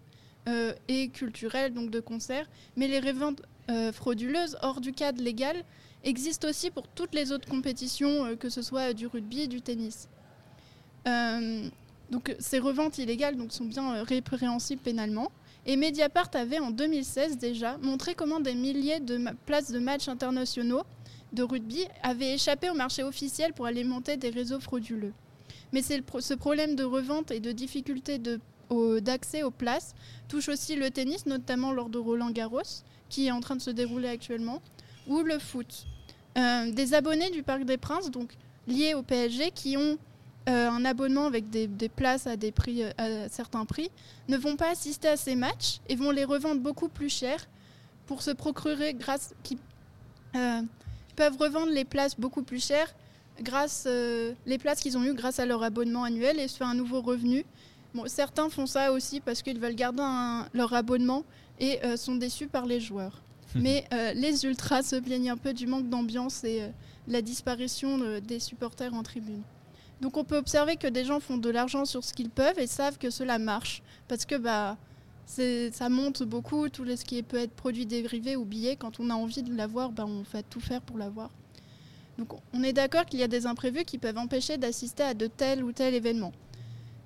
euh, 0.48 0.72
et 0.88 1.08
culturels, 1.08 1.72
donc 1.72 1.90
de 1.90 2.00
concerts, 2.00 2.48
mais 2.76 2.88
les 2.88 2.98
reventes 3.00 3.42
euh, 3.70 3.92
frauduleuses 3.92 4.56
hors 4.62 4.80
du 4.80 4.92
cadre 4.92 5.22
légal 5.22 5.62
existent 6.02 6.48
aussi 6.48 6.70
pour 6.70 6.88
toutes 6.88 7.14
les 7.14 7.30
autres 7.32 7.48
compétitions, 7.48 8.24
euh, 8.24 8.34
que 8.36 8.48
ce 8.48 8.62
soit 8.62 8.92
du 8.94 9.06
rugby, 9.06 9.46
du 9.46 9.60
tennis. 9.62 10.08
Donc 12.10 12.34
ces 12.38 12.58
reventes 12.58 12.98
illégales 12.98 13.36
sont 13.50 13.64
bien 13.64 14.02
répréhensibles 14.02 14.80
pénalement. 14.82 15.30
Et 15.66 15.76
Mediapart 15.76 16.30
avait 16.34 16.58
en 16.58 16.70
2016 16.70 17.36
déjà 17.36 17.76
montré 17.78 18.14
comment 18.14 18.40
des 18.40 18.54
milliers 18.54 19.00
de 19.00 19.20
places 19.44 19.70
de 19.70 19.78
matchs 19.78 20.08
internationaux 20.08 20.82
de 21.34 21.42
rugby 21.42 21.84
avaient 22.02 22.32
échappé 22.34 22.70
au 22.70 22.74
marché 22.74 23.02
officiel 23.02 23.52
pour 23.52 23.66
alimenter 23.66 24.16
des 24.16 24.30
réseaux 24.30 24.60
frauduleux. 24.60 25.12
Mais 25.72 25.82
c'est 25.82 26.02
ce 26.20 26.32
problème 26.34 26.74
de 26.74 26.84
revente 26.84 27.30
et 27.30 27.40
de 27.40 27.52
difficulté 27.52 28.16
de- 28.18 28.40
d'accès 28.70 29.42
aux 29.42 29.50
places 29.50 29.94
touche 30.28 30.48
aussi 30.48 30.76
le 30.76 30.90
tennis, 30.90 31.26
notamment 31.26 31.72
lors 31.72 31.88
de 31.88 31.98
Roland 31.98 32.30
Garros, 32.30 32.62
qui 33.08 33.26
est 33.26 33.30
en 33.30 33.40
train 33.40 33.56
de 33.56 33.62
se 33.62 33.70
dérouler 33.70 34.08
actuellement, 34.08 34.60
ou 35.06 35.22
le 35.22 35.38
foot. 35.38 35.86
Euh, 36.36 36.70
des 36.70 36.94
abonnés 36.94 37.30
du 37.30 37.42
Parc 37.42 37.64
des 37.64 37.78
Princes, 37.78 38.10
donc 38.10 38.34
liés 38.66 38.94
au 38.94 39.02
PSG, 39.02 39.50
qui 39.52 39.76
ont 39.76 39.96
euh, 40.48 40.68
un 40.68 40.84
abonnement 40.84 41.26
avec 41.26 41.50
des, 41.50 41.88
places 41.88 42.26
à, 42.26 42.36
des 42.36 42.52
prix, 42.52 42.84
euh, 42.84 42.90
à 42.98 43.28
certains 43.28 43.64
prix, 43.64 43.90
ne 44.28 44.36
vont 44.36 44.56
pas 44.56 44.70
assister 44.70 45.08
à 45.08 45.16
ces 45.16 45.34
matchs 45.34 45.80
et 45.88 45.96
vont 45.96 46.10
les 46.10 46.24
revendre 46.24 46.60
beaucoup 46.60 46.88
plus 46.88 47.08
cher 47.10 47.48
pour 48.06 48.22
se 48.22 48.30
procurer 48.30 48.94
grâce 48.94 49.34
qui 49.42 49.58
peuvent 51.16 51.36
revendre 51.38 51.72
les 51.72 51.84
places 51.84 52.18
beaucoup 52.18 52.42
plus 52.42 52.64
cher 52.64 52.94
grâce 53.42 53.84
euh, 53.86 54.32
les 54.46 54.58
places 54.58 54.80
qu'ils 54.80 54.96
ont 54.98 55.04
eues 55.04 55.14
grâce 55.14 55.38
à 55.38 55.46
leur 55.46 55.62
abonnement 55.62 56.04
annuel 56.04 56.38
et 56.38 56.48
se 56.48 56.56
faire 56.56 56.66
un 56.66 56.74
nouveau 56.74 57.00
revenu. 57.00 57.44
Bon, 57.94 58.04
certains 58.06 58.48
font 58.50 58.66
ça 58.66 58.92
aussi 58.92 59.20
parce 59.20 59.42
qu'ils 59.42 59.58
veulent 59.58 59.74
garder 59.74 60.02
un- 60.02 60.46
leur 60.52 60.72
abonnement 60.74 61.24
et 61.58 61.84
euh, 61.84 61.96
sont 61.96 62.16
déçus 62.16 62.46
par 62.46 62.66
les 62.66 62.80
joueurs. 62.80 63.22
Mais 63.54 63.84
euh, 63.94 64.12
les 64.12 64.44
ultras 64.44 64.82
se 64.82 64.96
plaignent 64.96 65.30
un 65.30 65.36
peu 65.38 65.54
du 65.54 65.66
manque 65.66 65.88
d'ambiance 65.88 66.44
et 66.44 66.62
euh, 66.62 66.68
la 67.06 67.22
disparition 67.22 68.20
des 68.20 68.38
supporters 68.40 68.92
en 68.92 69.02
tribune. 69.02 69.42
Donc 70.02 70.16
on 70.16 70.24
peut 70.24 70.36
observer 70.36 70.76
que 70.76 70.86
des 70.86 71.04
gens 71.04 71.18
font 71.18 71.38
de 71.38 71.48
l'argent 71.50 71.84
sur 71.86 72.04
ce 72.04 72.12
qu'ils 72.12 72.30
peuvent 72.30 72.58
et 72.58 72.66
savent 72.66 72.98
que 72.98 73.10
cela 73.10 73.38
marche. 73.38 73.82
Parce 74.06 74.26
que 74.26 74.34
bah, 74.36 74.76
c'est- 75.24 75.74
ça 75.74 75.88
monte 75.88 76.22
beaucoup, 76.22 76.68
tout 76.68 76.84
ce 76.94 77.04
qui 77.04 77.22
peut 77.22 77.38
être 77.38 77.52
produit 77.54 77.86
dérivé 77.86 78.36
ou 78.36 78.44
billet. 78.44 78.76
Quand 78.76 79.00
on 79.00 79.08
a 79.10 79.14
envie 79.14 79.42
de 79.42 79.54
l'avoir, 79.56 79.90
bah, 79.90 80.04
on 80.06 80.24
fait 80.24 80.44
tout 80.48 80.60
faire 80.60 80.82
pour 80.82 80.98
l'avoir. 80.98 81.30
Donc 82.18 82.28
on 82.52 82.62
est 82.62 82.72
d'accord 82.74 83.06
qu'il 83.06 83.18
y 83.20 83.22
a 83.22 83.28
des 83.28 83.46
imprévus 83.46 83.84
qui 83.84 83.96
peuvent 83.96 84.18
empêcher 84.18 84.58
d'assister 84.58 85.02
à 85.04 85.14
de 85.14 85.26
tel 85.26 85.64
ou 85.64 85.72
tel 85.72 85.94
événement. 85.94 86.32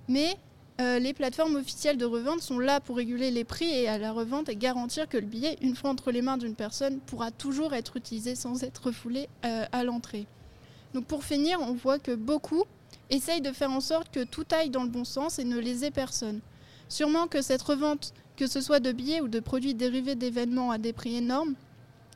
Mais 0.09 0.37
euh, 0.83 0.99
les 0.99 1.15
plateformes 1.15 1.55
officielles 1.55 1.97
de 1.97 2.05
revente 2.05 2.41
sont 2.41 2.59
là 2.59 2.81
pour 2.81 2.97
réguler 2.97 3.31
les 3.31 3.45
prix 3.45 3.71
et 3.71 3.87
à 3.87 3.99
la 3.99 4.11
revente 4.11 4.49
et 4.49 4.57
garantir 4.57 5.09
que 5.09 5.17
le 5.17 5.27
billet, 5.27 5.57
une 5.61 5.77
fois 5.77 5.91
entre 5.91 6.11
les 6.11 6.23
mains 6.23 6.39
d'une 6.39 6.57
personne, 6.57 6.99
pourra 6.99 7.31
toujours 7.31 7.73
être 7.73 7.97
utilisé 7.97 8.35
sans 8.35 8.65
être 8.65 8.87
refoulé 8.87 9.29
euh, 9.45 9.65
à 9.71 9.85
l'entrée. 9.85 10.27
Donc 10.93 11.05
pour 11.05 11.23
finir, 11.23 11.61
on 11.61 11.73
voit 11.73 12.01
que 12.01 12.15
beaucoup 12.15 12.65
essayent 13.11 13.41
de 13.41 13.53
faire 13.53 13.71
en 13.71 13.81
sorte 13.81 14.11
que 14.11 14.25
tout 14.25 14.45
aille 14.51 14.71
dans 14.71 14.83
le 14.83 14.89
bon 14.89 15.05
sens 15.05 15.39
et 15.39 15.45
ne 15.45 15.59
lésait 15.59 15.93
personne. 15.93 16.41
Sûrement 16.89 17.29
que 17.29 17.43
cette 17.43 17.63
revente, 17.63 18.13
que 18.37 18.49
ce 18.49 18.61
soit 18.61 18.81
de 18.81 18.91
billets 18.91 19.21
ou 19.21 19.29
de 19.29 19.39
produits 19.39 19.75
dérivés 19.75 20.17
d'événements 20.17 20.73
à 20.73 20.79
des 20.79 20.93
prix 20.93 21.17
énormes, 21.17 21.55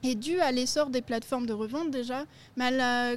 est 0.03 0.17
due 0.17 0.41
à 0.41 0.51
l'essor 0.51 0.91
des 0.91 1.03
plateformes 1.03 1.47
de 1.47 1.53
revente 1.53 1.93
déjà, 1.93 2.25
mais 2.57 2.65
à 2.65 2.71
la 2.73 3.17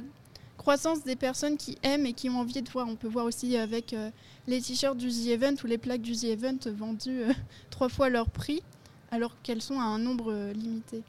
croissance 0.60 1.04
des 1.04 1.16
personnes 1.16 1.56
qui 1.56 1.78
aiment 1.82 2.04
et 2.04 2.12
qui 2.12 2.28
ont 2.28 2.38
envie 2.38 2.60
de 2.60 2.68
voir. 2.68 2.86
On 2.86 2.94
peut 2.94 3.08
voir 3.08 3.24
aussi 3.24 3.56
avec 3.56 3.94
euh, 3.94 4.10
les 4.46 4.60
t-shirts 4.60 4.98
du 4.98 5.08
The 5.08 5.28
Event 5.28 5.54
ou 5.64 5.66
les 5.66 5.78
plaques 5.78 6.02
du 6.02 6.14
The 6.14 6.24
Event 6.24 6.58
vendues 6.66 7.22
euh, 7.22 7.32
trois 7.70 7.88
fois 7.88 8.10
leur 8.10 8.28
prix, 8.28 8.62
alors 9.10 9.34
qu'elles 9.42 9.62
sont 9.62 9.80
à 9.80 9.84
un 9.84 9.98
nombre 9.98 10.30
euh, 10.30 10.52
limité. 10.52 11.02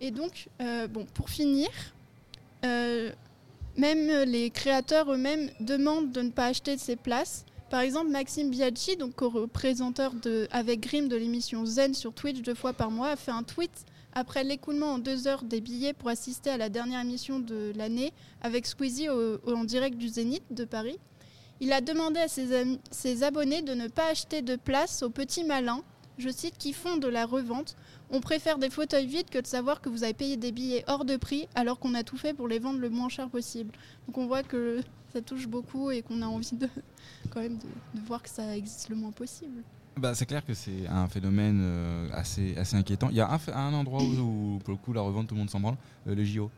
Et 0.00 0.10
donc, 0.10 0.48
bon, 0.90 1.06
pour 1.14 1.30
finir, 1.30 1.68
même 2.64 4.08
les 4.26 4.50
créateurs 4.50 5.12
eux-mêmes 5.12 5.48
demandent 5.60 6.10
de 6.10 6.22
ne 6.22 6.30
pas 6.30 6.46
acheter 6.46 6.76
ces 6.76 6.96
places. 6.96 7.44
Par 7.70 7.82
exemple, 7.82 8.10
Maxime 8.10 8.50
Biaggi, 8.50 8.96
donc 8.96 9.14
co-représenteur 9.14 10.12
avec 10.50 10.80
Grimm 10.80 11.06
de 11.06 11.14
l'émission 11.14 11.64
Zen 11.64 11.94
sur 11.94 12.12
Twitch 12.12 12.42
deux 12.42 12.56
fois 12.56 12.72
par 12.72 12.90
mois, 12.90 13.10
a 13.10 13.16
fait 13.16 13.30
un 13.30 13.44
tweet 13.44 13.84
après 14.12 14.44
l'écoulement 14.44 14.92
en 14.92 14.98
deux 14.98 15.26
heures 15.26 15.44
des 15.44 15.60
billets 15.60 15.92
pour 15.92 16.08
assister 16.08 16.50
à 16.50 16.56
la 16.56 16.68
dernière 16.68 17.00
émission 17.00 17.38
de 17.38 17.72
l'année 17.76 18.12
avec 18.40 18.66
Squeezie 18.66 19.08
en 19.08 19.64
direct 19.64 19.96
du 19.96 20.08
Zénith 20.08 20.44
de 20.50 20.64
Paris. 20.64 20.98
Il 21.60 21.72
a 21.72 21.80
demandé 21.80 22.18
à 22.18 22.26
ses, 22.26 23.22
abonnés 23.22 23.62
de 23.62 23.72
ne 23.74 23.86
pas 23.86 24.08
acheter 24.10 24.42
de 24.42 24.56
place 24.56 25.04
aux 25.04 25.10
petits 25.10 25.44
malins, 25.44 25.82
je 26.18 26.28
cite, 26.28 26.58
qui 26.58 26.72
font 26.72 26.96
de 26.96 27.06
la 27.06 27.24
revente. 27.24 27.76
On 28.10 28.20
préfère 28.20 28.58
des 28.58 28.68
fauteuils 28.68 29.06
vides 29.06 29.30
que 29.30 29.38
de 29.38 29.46
savoir 29.46 29.80
que 29.80 29.88
vous 29.88 30.02
avez 30.02 30.12
payé 30.12 30.36
des 30.36 30.50
billets 30.50 30.84
hors 30.88 31.04
de 31.04 31.16
prix 31.16 31.46
alors 31.54 31.78
qu'on 31.78 31.94
a 31.94 32.02
tout 32.02 32.16
fait 32.16 32.34
pour 32.34 32.48
les 32.48 32.58
vendre 32.58 32.80
le 32.80 32.90
moins 32.90 33.08
cher 33.08 33.30
possible. 33.30 33.72
Donc 34.08 34.18
on 34.18 34.26
voit 34.26 34.42
que 34.42 34.80
ça 35.12 35.22
touche 35.22 35.46
beaucoup 35.46 35.92
et 35.92 36.02
qu'on 36.02 36.20
a 36.22 36.26
envie 36.26 36.56
de, 36.56 36.68
quand 37.30 37.40
même 37.40 37.58
de 37.58 38.00
voir 38.00 38.24
que 38.24 38.30
ça 38.30 38.56
existe 38.56 38.88
le 38.88 38.96
moins 38.96 39.12
possible. 39.12 39.62
Bah, 39.96 40.14
c'est 40.14 40.26
clair 40.26 40.44
que 40.44 40.54
c'est 40.54 40.86
un 40.88 41.06
phénomène 41.08 41.60
euh, 41.62 42.08
assez, 42.12 42.56
assez 42.56 42.76
inquiétant. 42.76 43.08
Il 43.10 43.16
y 43.16 43.20
a 43.20 43.28
un, 43.54 43.72
endroit 43.74 44.02
où, 44.02 44.54
où, 44.56 44.58
pour 44.64 44.72
le 44.72 44.78
coup, 44.78 44.92
la 44.92 45.02
revente, 45.02 45.26
tout 45.28 45.34
le 45.34 45.40
monde 45.40 45.50
s'en 45.50 45.60
branle, 45.60 45.76
euh, 46.08 46.14
les 46.14 46.24
JO. 46.24 46.50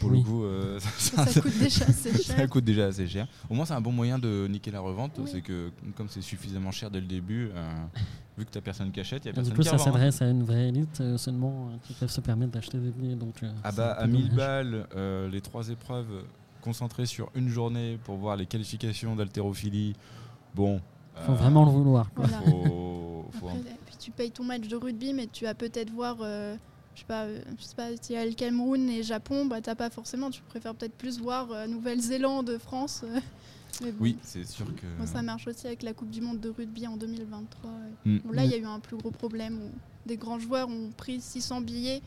Pour 0.00 0.10
Oui. 0.10 0.18
le 0.18 0.24
coup, 0.24 0.44
euh, 0.44 0.78
Ça, 0.98 1.26
ça 1.26 1.40
coûte 1.40 1.58
déjà 1.58 1.84
assez 1.86 2.12
ça 2.22 2.36
cher. 2.36 2.48
coûte 2.48 2.64
déjà 2.64 2.86
assez 2.86 3.06
cher. 3.08 3.26
Au 3.48 3.54
moins, 3.54 3.64
c'est 3.64 3.74
un 3.74 3.80
bon 3.80 3.90
moyen 3.92 4.18
de 4.18 4.46
niquer 4.50 4.70
la 4.70 4.80
revente. 4.80 5.12
Oui. 5.18 5.28
C'est 5.32 5.40
que, 5.40 5.70
comme 5.96 6.08
c'est 6.08 6.20
suffisamment 6.22 6.70
cher 6.70 6.90
dès 6.90 7.00
le 7.00 7.06
début, 7.06 7.50
euh, 7.54 7.72
vu 8.36 8.44
que 8.44 8.50
t'as 8.50 8.60
personne 8.60 8.92
qui 8.92 9.00
achète, 9.00 9.24
il 9.24 9.28
y 9.28 9.30
a 9.30 9.34
personne 9.34 9.52
du 9.52 9.56
coup, 9.56 9.62
qui 9.62 9.68
ça 9.68 9.74
hein. 9.76 9.78
s'adresse 9.78 10.20
à 10.22 10.26
une 10.28 10.42
vraie 10.44 10.68
élite 10.68 11.02
seulement 11.16 11.70
qui 11.84 11.94
peuvent 11.94 12.10
se 12.10 12.20
permettre 12.20 12.52
d'acheter 12.52 12.78
des 12.78 12.90
billets. 12.90 13.16
Donc, 13.16 13.34
Ah 13.64 13.72
bah, 13.72 13.92
à 13.92 14.06
1000 14.06 14.28
dommage. 14.28 14.36
balles, 14.36 14.86
les 15.32 15.40
trois 15.40 15.68
épreuves 15.70 16.22
concentrées 16.60 17.06
sur 17.06 17.30
une 17.34 17.48
journée 17.48 17.98
pour 18.04 18.16
voir 18.16 18.36
les 18.36 18.46
qualifications 18.46 19.16
d'haltérophilie. 19.16 19.94
Bon. 20.54 20.80
Faut 21.26 21.32
euh, 21.32 21.34
vraiment 21.36 21.64
le 21.64 21.70
vouloir. 21.70 22.12
quoi. 22.14 22.26
Voilà. 22.26 22.42
Faut, 22.44 23.26
faut 23.32 23.48
un- 23.48 23.52
Après, 23.56 23.76
puis 23.86 23.96
tu 23.98 24.10
payes 24.10 24.30
ton 24.30 24.44
match 24.44 24.66
de 24.68 24.76
rugby, 24.76 25.12
mais 25.12 25.26
tu 25.26 25.44
vas 25.44 25.54
peut-être 25.54 25.90
voir, 25.90 26.16
euh, 26.20 26.56
je 26.94 27.00
sais 27.00 27.06
pas, 27.06 27.24
euh, 27.24 27.40
je 27.58 27.64
sais 27.64 27.74
pas, 27.74 27.88
s'il 28.00 28.16
y 28.16 28.18
a 28.18 28.24
le 28.26 28.32
Cameroun 28.32 28.88
et 28.88 29.02
Japon, 29.02 29.46
bah 29.46 29.60
t'as 29.60 29.74
pas 29.74 29.90
forcément, 29.90 30.30
tu 30.30 30.42
préfères 30.42 30.74
peut-être 30.74 30.94
plus 30.96 31.20
voir 31.20 31.50
euh, 31.52 31.66
Nouvelle-Zélande, 31.66 32.58
France. 32.58 33.02
euh, 33.04 33.20
mais 33.82 33.92
bon. 33.92 33.98
Oui, 34.04 34.16
c'est 34.22 34.46
sûr 34.46 34.66
que. 34.74 34.86
Bon, 34.98 35.06
ça 35.06 35.22
marche 35.22 35.46
aussi 35.46 35.66
avec 35.66 35.82
la 35.82 35.92
Coupe 35.92 36.10
du 36.10 36.20
Monde 36.20 36.40
de 36.40 36.48
rugby 36.50 36.86
en 36.86 36.96
2023. 36.96 37.70
ouais. 37.70 37.76
Mm. 38.12 38.18
Bon, 38.24 38.32
là, 38.32 38.44
il 38.44 38.50
y 38.50 38.54
a 38.54 38.58
eu 38.58 38.64
un 38.64 38.80
plus 38.80 38.96
gros 38.96 39.10
problème 39.10 39.58
où 39.58 39.70
des 40.08 40.16
grands 40.16 40.38
joueurs 40.38 40.68
ont 40.68 40.90
pris 40.96 41.20
600 41.20 41.60
billets 41.60 42.00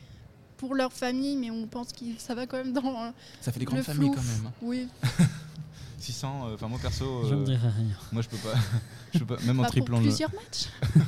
pour 0.58 0.76
leur 0.76 0.92
famille, 0.94 1.38
mais 1.38 1.50
on 1.52 1.66
pense 1.68 1.92
que 1.92 2.06
ça 2.18 2.36
va 2.36 2.46
quand 2.48 2.58
même 2.58 2.74
dans 2.74 3.14
Ça 3.42 3.52
fait 3.52 3.60
des 3.60 3.66
le 3.66 3.72
grandes 3.72 3.82
familles 3.84 4.12
quand 4.12 4.22
même. 4.24 4.46
hein. 4.48 4.52
Oui, 4.62 4.88
600, 6.02 6.48
euh, 6.50 6.54
enfin 6.56 6.68
moi 6.68 6.80
perso, 6.82 7.24
Je 7.30 7.34
euh, 7.34 7.38
ne 7.40 7.46
dirais 7.46 7.70
rien. 7.70 7.96
moi 8.12 8.22
je 8.22 8.30
peux 8.30 8.38
pas, 8.38 8.54
je 9.14 9.20
peux 9.20 9.36
pas 9.36 9.42
même 9.44 9.60
en 9.60 9.64
triplant 9.64 10.00
le- 10.00 10.04
plusieurs 10.08 10.32
matchs. 10.34 10.70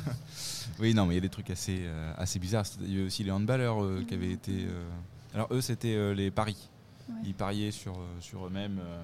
Oui, 0.80 0.92
non, 0.92 1.06
mais 1.06 1.12
il 1.12 1.16
y 1.16 1.18
a 1.18 1.20
des 1.20 1.28
trucs 1.28 1.50
assez, 1.50 1.82
euh, 1.82 2.12
assez 2.16 2.38
bizarres. 2.40 2.64
Il 2.80 2.98
y 2.98 3.02
a 3.02 3.06
aussi 3.06 3.22
les 3.22 3.30
handballeurs 3.30 3.80
euh, 3.82 4.02
qui 4.08 4.14
avaient 4.14 4.32
été. 4.32 4.64
euh, 4.66 4.82
Alors 5.32 5.46
eux, 5.52 5.60
c'était 5.60 5.94
euh, 5.94 6.14
les 6.14 6.32
paris. 6.32 6.56
Ouais. 7.08 7.14
Ils 7.26 7.34
pariaient 7.34 7.70
sur, 7.70 7.92
euh, 7.92 8.06
sur 8.20 8.46
eux-mêmes. 8.46 8.78
euh, 8.80 9.02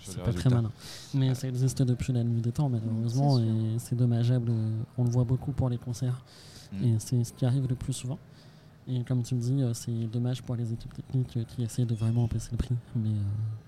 sur 0.00 0.12
C'est 0.14 0.22
pas 0.22 0.32
très 0.32 0.50
malin. 0.50 0.72
Mais 1.14 1.32
ça 1.36 1.46
existe 1.46 1.82
depuis 1.82 2.12
la 2.12 2.24
nuit 2.24 2.40
des 2.40 2.50
temps, 2.50 2.68
malheureusement, 2.68 3.38
et 3.38 3.78
c'est 3.78 3.94
dommageable. 3.94 4.50
euh, 4.50 4.70
On 4.98 5.04
le 5.04 5.10
voit 5.10 5.24
beaucoup 5.24 5.52
pour 5.52 5.68
les 5.68 5.78
concerts, 5.78 6.20
Mm. 6.72 6.84
et 6.84 6.96
c'est 6.98 7.22
ce 7.22 7.32
qui 7.32 7.46
arrive 7.46 7.66
le 7.68 7.76
plus 7.76 7.92
souvent. 7.92 8.18
Et 8.86 9.02
comme 9.04 9.22
tu 9.22 9.34
me 9.34 9.40
dis, 9.40 9.62
euh, 9.62 9.72
c'est 9.72 9.92
dommage 10.12 10.42
pour 10.42 10.56
les 10.56 10.70
équipes 10.72 10.92
techniques 10.94 11.36
euh, 11.38 11.44
qui 11.44 11.62
essaient 11.62 11.86
de 11.86 11.94
vraiment 11.94 12.26
baisser 12.26 12.50
le 12.52 12.58
prix. 12.58 12.74
Mais 12.96 13.08
euh, 13.08 13.12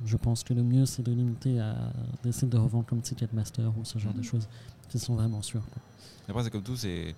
je 0.04 0.16
pense 0.16 0.42
que 0.44 0.52
le 0.52 0.62
mieux, 0.62 0.84
c'est 0.84 1.02
de 1.02 1.10
limiter 1.12 1.58
à 1.58 1.74
d'essayer 2.22 2.48
de 2.48 2.58
revendre 2.58 2.84
comme 2.86 3.00
Ticketmaster 3.00 3.72
ou 3.78 3.84
ce 3.84 3.98
genre 3.98 4.12
de 4.12 4.18
Mhm. 4.18 4.24
choses 4.24 4.46
qui 4.90 4.98
sont 4.98 5.14
vraiment 5.14 5.42
quoi. 5.70 5.82
Après, 6.28 6.44
c'est 6.44 6.50
comme 6.50 6.62
tout, 6.62 6.76
c'est. 6.76 7.14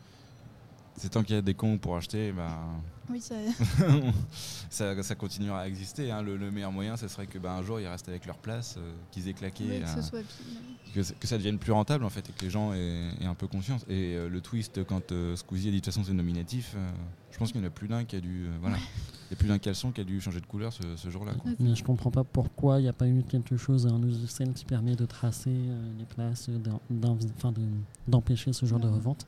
C'est 0.99 1.09
tant 1.11 1.23
qu'il 1.23 1.35
y 1.35 1.39
a 1.39 1.43
des 1.43 1.55
cons 1.55 1.79
pour 1.79 1.97
acheter, 1.97 2.33
ben, 2.33 2.49
Oui, 3.11 3.21
ça. 3.21 3.35
ça, 4.71 5.03
ça 5.03 5.15
continuera 5.15 5.61
à 5.61 5.67
exister. 5.69 6.11
hein. 6.11 6.23
Le, 6.23 6.37
le 6.37 6.51
meilleur 6.51 6.73
moyen, 6.73 6.97
ce 6.97 7.09
serait 7.09 7.27
que 7.27 7.39
ben, 7.39 7.51
un 7.53 7.63
jour 7.63 7.81
ils 7.81 7.87
restent 7.87 8.09
avec 8.09 8.27
leur 8.27 8.39
place, 8.39 8.77
euh, 8.79 8.93
qu'ils 9.11 9.29
aient 9.29 9.33
claqué, 9.35 9.65
oui, 9.69 9.81
que 9.81 9.85
euh, 9.85 10.03
ce 10.03 10.03
soit. 10.03 10.21
que, 11.21 11.27
ça 11.27 11.37
devienne 11.39 11.59
plus 11.59 11.73
rentable 11.73 12.05
en 12.05 12.11
fait, 12.11 12.29
et 12.29 12.33
que 12.33 12.45
les 12.45 12.51
gens 12.51 12.73
aient, 12.75 13.09
aient 13.21 13.27
un 13.27 13.35
peu 13.35 13.47
conscience. 13.47 13.83
Et 13.89 14.15
euh, 14.17 14.29
le 14.29 14.41
twist, 14.41 14.85
quand 14.85 15.13
euh, 15.13 15.37
Squeezie 15.37 15.69
a 15.69 15.71
dit 15.71 15.77
de 15.81 15.85
toute 15.85 15.93
façon 15.93 16.05
c'est 16.05 16.13
nominatif, 16.13 16.75
euh, 16.77 16.91
je 17.31 17.39
pense 17.39 17.53
qu'il 17.53 17.61
y 17.61 17.65
en 17.65 17.67
a 17.67 17.71
plus 17.71 17.89
d'un 17.89 18.05
qui 18.05 18.17
a 18.17 18.21
dû, 18.21 18.47
euh, 18.47 18.51
voilà, 18.61 18.77
il 18.77 19.31
y 19.31 19.35
a 19.35 19.37
plus 19.37 19.49
d'un 19.49 19.59
caleçon 19.59 19.93
qui 19.93 20.01
a 20.01 20.05
dû 20.05 20.21
changer 20.21 20.41
de 20.41 20.47
couleur 20.47 20.73
ce, 20.73 20.83
ce 20.97 21.11
jour-là. 21.11 21.33
Mais 21.61 21.75
je 21.77 21.85
comprends 21.85 22.11
pas 22.11 22.25
pourquoi 22.25 22.81
il 22.81 22.83
n'y 22.83 22.89
a 22.89 22.93
pas 22.93 23.07
eu 23.07 23.23
quelque 23.23 23.57
chose, 23.57 23.87
un 23.87 23.99
logiciel 23.99 24.53
qui 24.53 24.65
permet 24.65 24.97
de 24.97 25.07
tracer 25.07 25.51
euh, 25.51 25.93
les 25.99 26.05
places, 26.07 26.51
d'empêcher 28.07 28.53
ce 28.53 28.67
genre 28.67 28.81
de 28.81 28.89
revente. 28.89 29.27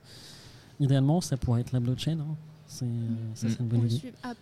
Idéalement, 0.81 1.21
ça 1.21 1.37
pourrait 1.37 1.61
être 1.61 1.73
la 1.73 1.81
blockchain. 1.81 2.19
hein. 2.21 2.37
C'est, 2.67 2.85
euh, 2.85 2.89
ça 3.35 3.47
Mm. 3.49 3.51
une 3.61 3.67
bonne 3.67 3.81
Pour 3.81 3.91
idée. 3.91 4.13
Après, 4.23 4.35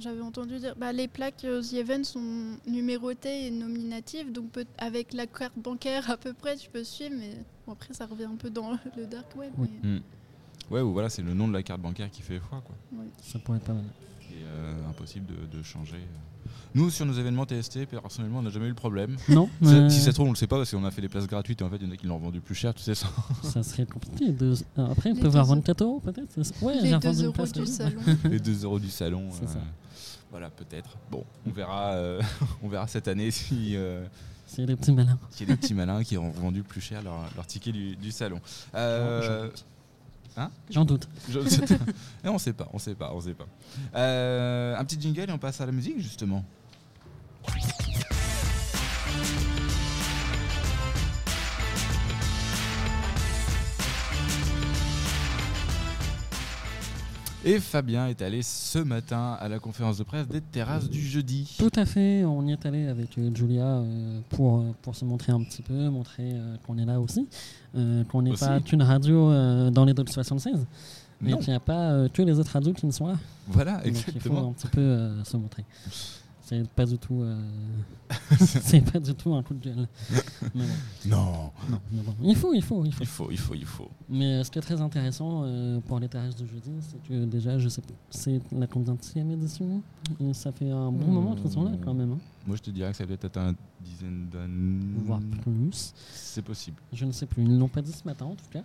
J'avais 0.00 0.20
entendu 0.20 0.58
dire, 0.58 0.76
bah, 0.76 0.92
les 0.92 1.08
plaques 1.08 1.44
euh, 1.44 1.60
The 1.60 1.72
Event 1.72 2.04
sont 2.04 2.56
numérotées 2.68 3.46
et 3.48 3.50
nominatives, 3.50 4.30
donc 4.30 4.50
peut- 4.52 4.64
avec 4.78 5.12
la 5.12 5.26
carte 5.26 5.58
bancaire 5.58 6.08
à 6.08 6.16
peu 6.16 6.32
près, 6.34 6.56
tu 6.56 6.70
peux 6.70 6.84
suivre, 6.84 7.16
mais 7.18 7.32
bon, 7.66 7.72
après 7.72 7.92
ça 7.94 8.06
revient 8.06 8.26
un 8.32 8.36
peu 8.36 8.48
dans 8.48 8.70
le 8.96 9.06
dark 9.06 9.34
web. 9.36 9.50
Oui. 9.58 9.68
mais- 9.82 9.88
Mm. 9.96 10.00
Ouais, 10.70 10.82
ou 10.82 10.92
voilà, 10.92 11.08
c'est 11.08 11.22
le 11.22 11.34
nom 11.34 11.48
de 11.48 11.52
la 11.52 11.64
carte 11.64 11.80
bancaire 11.80 12.08
qui 12.12 12.22
fait 12.22 12.38
foi, 12.38 12.62
quoi. 12.64 12.76
Ça 13.22 13.40
pourrait 13.40 13.58
être 13.58 13.64
pas 13.64 13.72
mal. 13.72 13.82
Et 14.30 14.44
euh, 14.44 14.88
impossible 14.88 15.26
de, 15.26 15.56
de 15.58 15.62
changer. 15.64 15.98
Nous, 16.74 16.90
sur 16.90 17.06
nos 17.06 17.12
événements 17.14 17.44
TST, 17.46 17.86
personnellement, 17.86 18.40
on 18.40 18.42
n'a 18.42 18.50
jamais 18.50 18.66
eu 18.66 18.70
le 18.70 18.74
problème. 18.74 19.16
Non, 19.28 19.48
Si 19.62 20.00
ça 20.00 20.06
se 20.06 20.10
trouve, 20.10 20.26
on 20.28 20.30
le 20.32 20.36
sait 20.36 20.46
pas 20.46 20.56
parce 20.56 20.70
qu'on 20.70 20.84
a 20.84 20.90
fait 20.90 21.00
des 21.00 21.08
places 21.08 21.26
gratuites 21.26 21.60
et 21.60 21.64
en 21.64 21.70
fait, 21.70 21.76
il 21.80 21.86
y 21.86 21.90
en 21.90 21.92
a 21.92 21.96
qui 21.96 22.06
l'ont 22.06 22.18
vendu 22.18 22.40
plus 22.40 22.54
cher, 22.54 22.74
tu 22.74 22.82
sais 22.82 22.94
ça. 22.94 23.08
ça 23.42 23.62
serait 23.62 23.86
compliqué. 23.86 24.32
de- 24.32 24.54
euh, 24.78 24.86
Après, 24.92 25.10
peuvent 25.10 25.20
deux 25.22 25.26
avoir 25.28 25.46
euros. 25.46 25.54
24 25.56 25.80
euros 25.82 26.00
peut-être 26.00 26.36
Ouais, 26.62 26.74
les 26.74 26.80
j'ai 26.80 26.90
2 26.90 26.96
revendu 26.96 27.18
une 27.20 27.24
euros 27.26 27.32
place, 27.32 27.52
du 27.52 27.66
salon. 27.66 28.00
Les 28.24 28.40
2 28.40 28.64
euros 28.64 28.78
du 28.78 28.90
salon. 28.90 29.30
Ça. 29.32 29.58
Voilà, 30.30 30.50
peut-être. 30.50 30.90
Bon, 31.10 31.24
on 31.46 31.50
verra, 31.52 31.92
euh, 31.92 32.20
on 32.62 32.68
verra 32.68 32.86
cette 32.86 33.08
année 33.08 33.30
si. 33.30 33.74
euh, 33.76 34.04
C'est 34.46 34.66
des 34.66 34.76
petits 34.76 34.92
malins. 34.92 35.18
S'il 35.30 35.48
y 35.48 35.50
a 35.50 35.54
des 35.54 35.60
petits 35.60 35.74
malins 35.74 36.04
qui 36.04 36.18
ont 36.18 36.30
vendu 36.32 36.62
plus 36.62 36.82
cher 36.82 37.02
leur, 37.02 37.30
leur 37.34 37.46
ticket 37.46 37.72
du, 37.72 37.96
du 37.96 38.10
salon. 38.12 38.40
Euh, 38.74 39.48
J'en 40.70 40.84
doute. 40.84 41.08
je- 41.30 41.40
on 42.24 42.38
sait 42.38 42.52
pas, 42.52 42.68
on 42.72 42.78
sait 42.78 42.94
pas, 42.94 43.10
on 43.14 43.20
sait 43.20 43.34
pas. 43.34 43.46
Euh, 43.94 44.76
un 44.76 44.84
petit 44.84 45.00
jingle 45.00 45.28
et 45.28 45.32
on 45.32 45.38
passe 45.38 45.60
à 45.60 45.66
la 45.66 45.72
musique 45.72 45.98
justement. 46.00 46.44
Et 57.48 57.60
Fabien 57.60 58.08
est 58.08 58.20
allé 58.20 58.42
ce 58.42 58.78
matin 58.78 59.34
à 59.40 59.48
la 59.48 59.58
conférence 59.58 59.96
de 59.96 60.02
presse 60.02 60.28
des 60.28 60.42
terrasses 60.42 60.90
du 60.90 61.00
jeudi. 61.00 61.56
Tout 61.58 61.72
à 61.76 61.86
fait, 61.86 62.22
on 62.26 62.46
y 62.46 62.52
est 62.52 62.66
allé 62.66 62.86
avec 62.86 63.16
euh, 63.16 63.34
Julia 63.34 63.64
euh, 63.64 64.20
pour, 64.28 64.58
euh, 64.58 64.74
pour 64.82 64.94
se 64.94 65.06
montrer 65.06 65.32
un 65.32 65.42
petit 65.42 65.62
peu, 65.62 65.88
montrer 65.88 66.34
qu'on 66.66 66.76
est 66.76 66.84
là 66.84 67.00
aussi, 67.00 67.26
qu'on 67.72 68.20
n'est 68.20 68.34
pas 68.34 68.60
qu'une 68.60 68.82
radio 68.82 69.30
dans 69.70 69.86
les 69.86 69.94
Docs 69.94 70.10
76, 70.10 70.66
mais 71.22 71.38
qu'il 71.38 71.48
n'y 71.48 71.54
a 71.54 71.60
pas 71.60 72.06
que 72.12 72.20
les 72.20 72.38
autres 72.38 72.50
radios 72.52 72.74
qui 72.74 72.84
ne 72.84 72.92
sont 72.92 73.06
là. 73.06 73.16
voilà, 73.46 73.78
Donc 73.78 73.86
il 73.86 73.94
faut 73.94 74.10
exactement. 74.10 74.50
un 74.50 74.52
petit 74.52 74.66
peu 74.66 75.08
se 75.24 75.36
montrer. 75.38 75.64
C'est 76.48 76.66
pas 76.70 76.86
du 76.86 76.96
tout, 76.96 77.20
euh, 77.20 77.38
c'est 78.38 78.80
pas 78.80 78.98
du 78.98 79.14
tout 79.14 79.34
un 79.34 79.42
coup 79.42 79.52
de 79.52 79.62
gueule. 79.62 79.86
Mais 80.54 80.62
bon, 81.04 81.10
Non, 81.10 81.50
non, 81.68 81.78
mais 81.92 82.00
bon, 82.00 82.14
il 82.22 82.34
faut, 82.34 82.54
il 82.54 82.62
faut, 82.62 82.82
il 82.86 82.92
faut. 82.94 83.02
il 83.02 83.06
faut, 83.06 83.30
il 83.30 83.38
faut, 83.38 83.54
il 83.54 83.64
faut. 83.66 83.90
Mais 84.08 84.24
euh, 84.36 84.44
ce 84.44 84.50
qui 84.50 84.58
est 84.58 84.62
très 84.62 84.80
intéressant 84.80 85.42
euh, 85.44 85.78
pour 85.80 86.00
les 86.00 86.08
terrasses 86.08 86.36
de 86.36 86.46
jeudi, 86.46 86.70
c'est 86.80 87.02
que 87.06 87.26
déjà, 87.26 87.58
je 87.58 87.68
sais 87.68 87.82
pas, 87.82 87.92
c'est 88.08 88.40
la 88.50 88.66
combienième 88.66 89.30
édition 89.32 89.82
Et 90.20 90.32
Ça 90.32 90.50
fait 90.50 90.70
un 90.70 90.90
bon 90.90 91.06
Hmm. 91.06 91.12
moment 91.12 91.34
qu'ils 91.34 91.50
sont 91.50 91.64
là 91.64 91.72
quand 91.84 91.92
même, 91.92 92.12
hein, 92.12 92.18
Moi, 92.46 92.56
je 92.56 92.62
te 92.62 92.70
dirais 92.70 92.92
que 92.92 92.96
ça 92.96 93.04
doit 93.04 93.16
être 93.20 93.36
une 93.36 93.54
dizaine 93.84 94.28
d'années. 94.32 94.80
voire 95.04 95.20
plus. 95.42 95.92
C'est 96.14 96.40
possible. 96.42 96.78
Je 96.94 97.04
ne 97.04 97.12
sais 97.12 97.26
plus, 97.26 97.42
ils 97.42 97.52
ne 97.52 97.58
l'ont 97.58 97.68
pas 97.68 97.82
dit 97.82 97.92
ce 97.92 98.04
matin 98.06 98.24
en 98.24 98.34
tout 98.34 98.48
cas. 98.50 98.62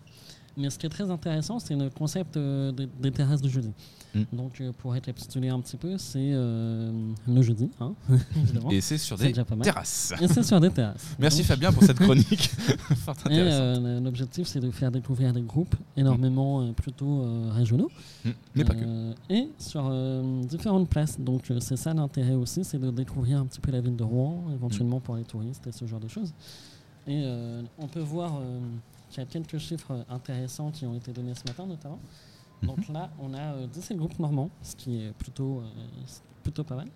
Mais 0.58 0.70
ce 0.70 0.78
qui 0.78 0.86
est 0.86 0.90
très 0.90 1.10
intéressant, 1.10 1.60
c'est 1.60 1.76
le 1.76 1.90
concept 1.90 2.38
euh, 2.38 2.72
des, 2.72 2.88
des 2.88 3.12
terrasses 3.12 3.42
de 3.42 3.50
jeudi. 3.50 3.72
Mm. 4.14 4.24
Donc, 4.32 4.62
euh, 4.62 4.72
pour 4.78 4.94
récapituler 4.94 5.50
un 5.50 5.60
petit 5.60 5.78
peu, 5.78 5.98
c'est 5.98 6.32
euh, 6.34 6.92
le 7.28 7.42
jeudi, 7.42 7.70
hein, 7.80 7.94
évidemment. 8.36 8.70
Et 8.70 8.82
c'est 8.82 8.98
sur 8.98 9.18
des 9.18 9.34
terrasses. 9.34 10.14
Et 10.22 10.28
c'est 10.28 10.44
sur 10.44 10.60
des 10.60 10.70
terrasses. 10.70 11.16
Merci 11.20 11.40
Donc, 11.40 11.48
Fabien 11.48 11.72
pour 11.72 11.84
cette 11.84 12.00
chronique. 12.00 12.52
Euh, 13.30 14.00
l'objectif, 14.00 14.48
c'est 14.48 14.60
de 14.60 14.70
faire 14.72 14.92
découvrir 14.92 15.34
des 15.34 15.42
groupes 15.42 15.76
énormément 15.96 16.62
euh, 16.62 16.72
plutôt 16.72 17.26
régionaux. 17.52 17.90
Mm. 18.24 18.30
Mais 18.56 18.64
pas 18.66 18.76
que. 18.76 19.14
Et 19.30 19.50
sur 19.58 19.92
différentes 20.44 20.90
places. 20.90 21.20
Donc 21.20 21.52
c'est 21.60 21.78
ça 21.78 21.94
l'intérêt 21.94 22.34
aussi, 22.34 22.64
c'est 22.64 22.80
de 22.80 22.92
découvrir 22.92 23.40
un 23.40 23.46
petit 23.46 23.60
peu 23.60 23.72
la 23.72 23.82
ville 23.82 23.96
de 23.96 24.04
Rouen, 24.04 24.46
éventuellement 24.54 25.00
pour 25.00 25.16
les 25.16 25.24
touristes 25.24 25.66
et 25.68 25.72
ce 25.72 25.86
genre 25.86 26.00
de 26.00 26.08
choses. 26.08 26.34
Et 27.08 27.26
on 27.78 27.88
peut 27.88 28.00
voir 28.00 28.40
euh, 29.14 29.24
qu'il 29.24 29.24
y 29.24 29.26
a 29.26 29.26
quelques 29.44 29.58
chiffres 29.58 30.06
intéressants 30.10 30.72
qui 30.72 30.86
ont 30.86 30.96
été 30.96 31.12
donnés 31.12 31.34
ce 31.36 31.44
matin 31.48 31.66
notamment. 31.66 32.00
Donc 32.64 32.88
là, 32.88 33.10
on 33.22 33.34
a 33.34 33.40
euh, 33.56 33.68
17 33.68 33.98
groupes 33.98 34.18
normands, 34.20 34.50
ce 34.62 34.76
qui 34.76 34.96
est 35.02 35.12
plutôt, 35.18 35.60
euh, 35.60 35.64
plutôt 36.44 36.64
pas 36.64 36.76
mal. 36.76 36.88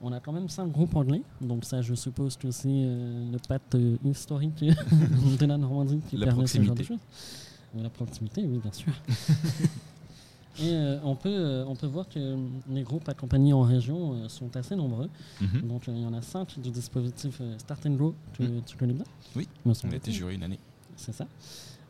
On 0.00 0.12
a 0.12 0.20
quand 0.20 0.32
même 0.32 0.48
5 0.48 0.70
groupes 0.70 0.94
anglais, 0.94 1.22
donc 1.40 1.64
ça 1.64 1.82
je 1.82 1.92
suppose 1.94 2.36
que 2.36 2.52
c'est 2.52 2.68
euh, 2.70 3.32
le 3.32 3.38
euh, 3.74 3.96
historique 4.04 4.64
de 5.40 5.46
la 5.46 5.58
Normandie 5.58 6.00
qui 6.08 6.16
La 6.16 6.26
permet 6.26 6.46
ce 6.46 6.62
genre 6.62 6.74
de 6.76 6.82
proximité. 6.82 6.84
choses. 6.84 7.76
Euh, 7.76 7.82
La 7.82 7.90
proximité, 7.90 8.44
oui, 8.46 8.58
bien 8.62 8.72
sûr. 8.72 8.92
Et 10.60 10.72
euh, 10.72 10.98
on, 11.04 11.14
peut, 11.14 11.28
euh, 11.28 11.64
on 11.68 11.76
peut 11.76 11.86
voir 11.86 12.08
que 12.08 12.36
les 12.68 12.82
groupes 12.82 13.08
accompagnés 13.08 13.52
en 13.52 13.62
région 13.62 14.14
euh, 14.14 14.28
sont 14.28 14.56
assez 14.56 14.74
nombreux. 14.74 15.08
Mhm. 15.40 15.62
Donc 15.68 15.88
euh, 15.88 15.92
il 15.94 16.02
y 16.02 16.06
en 16.06 16.12
a 16.14 16.22
5 16.22 16.58
du 16.60 16.70
dispositif 16.70 17.38
euh, 17.40 17.56
Start 17.58 17.86
and 17.86 17.94
Go, 17.94 18.14
que 18.34 18.42
Mm. 18.42 18.62
tu 18.66 18.76
connais 18.76 18.92
bien 18.94 19.04
Oui, 19.36 19.46
On 19.64 19.70
a 19.72 19.94
été 19.96 20.10
jury 20.10 20.34
une 20.34 20.42
année. 20.42 20.58
C'est 20.98 21.12
ça. 21.12 21.26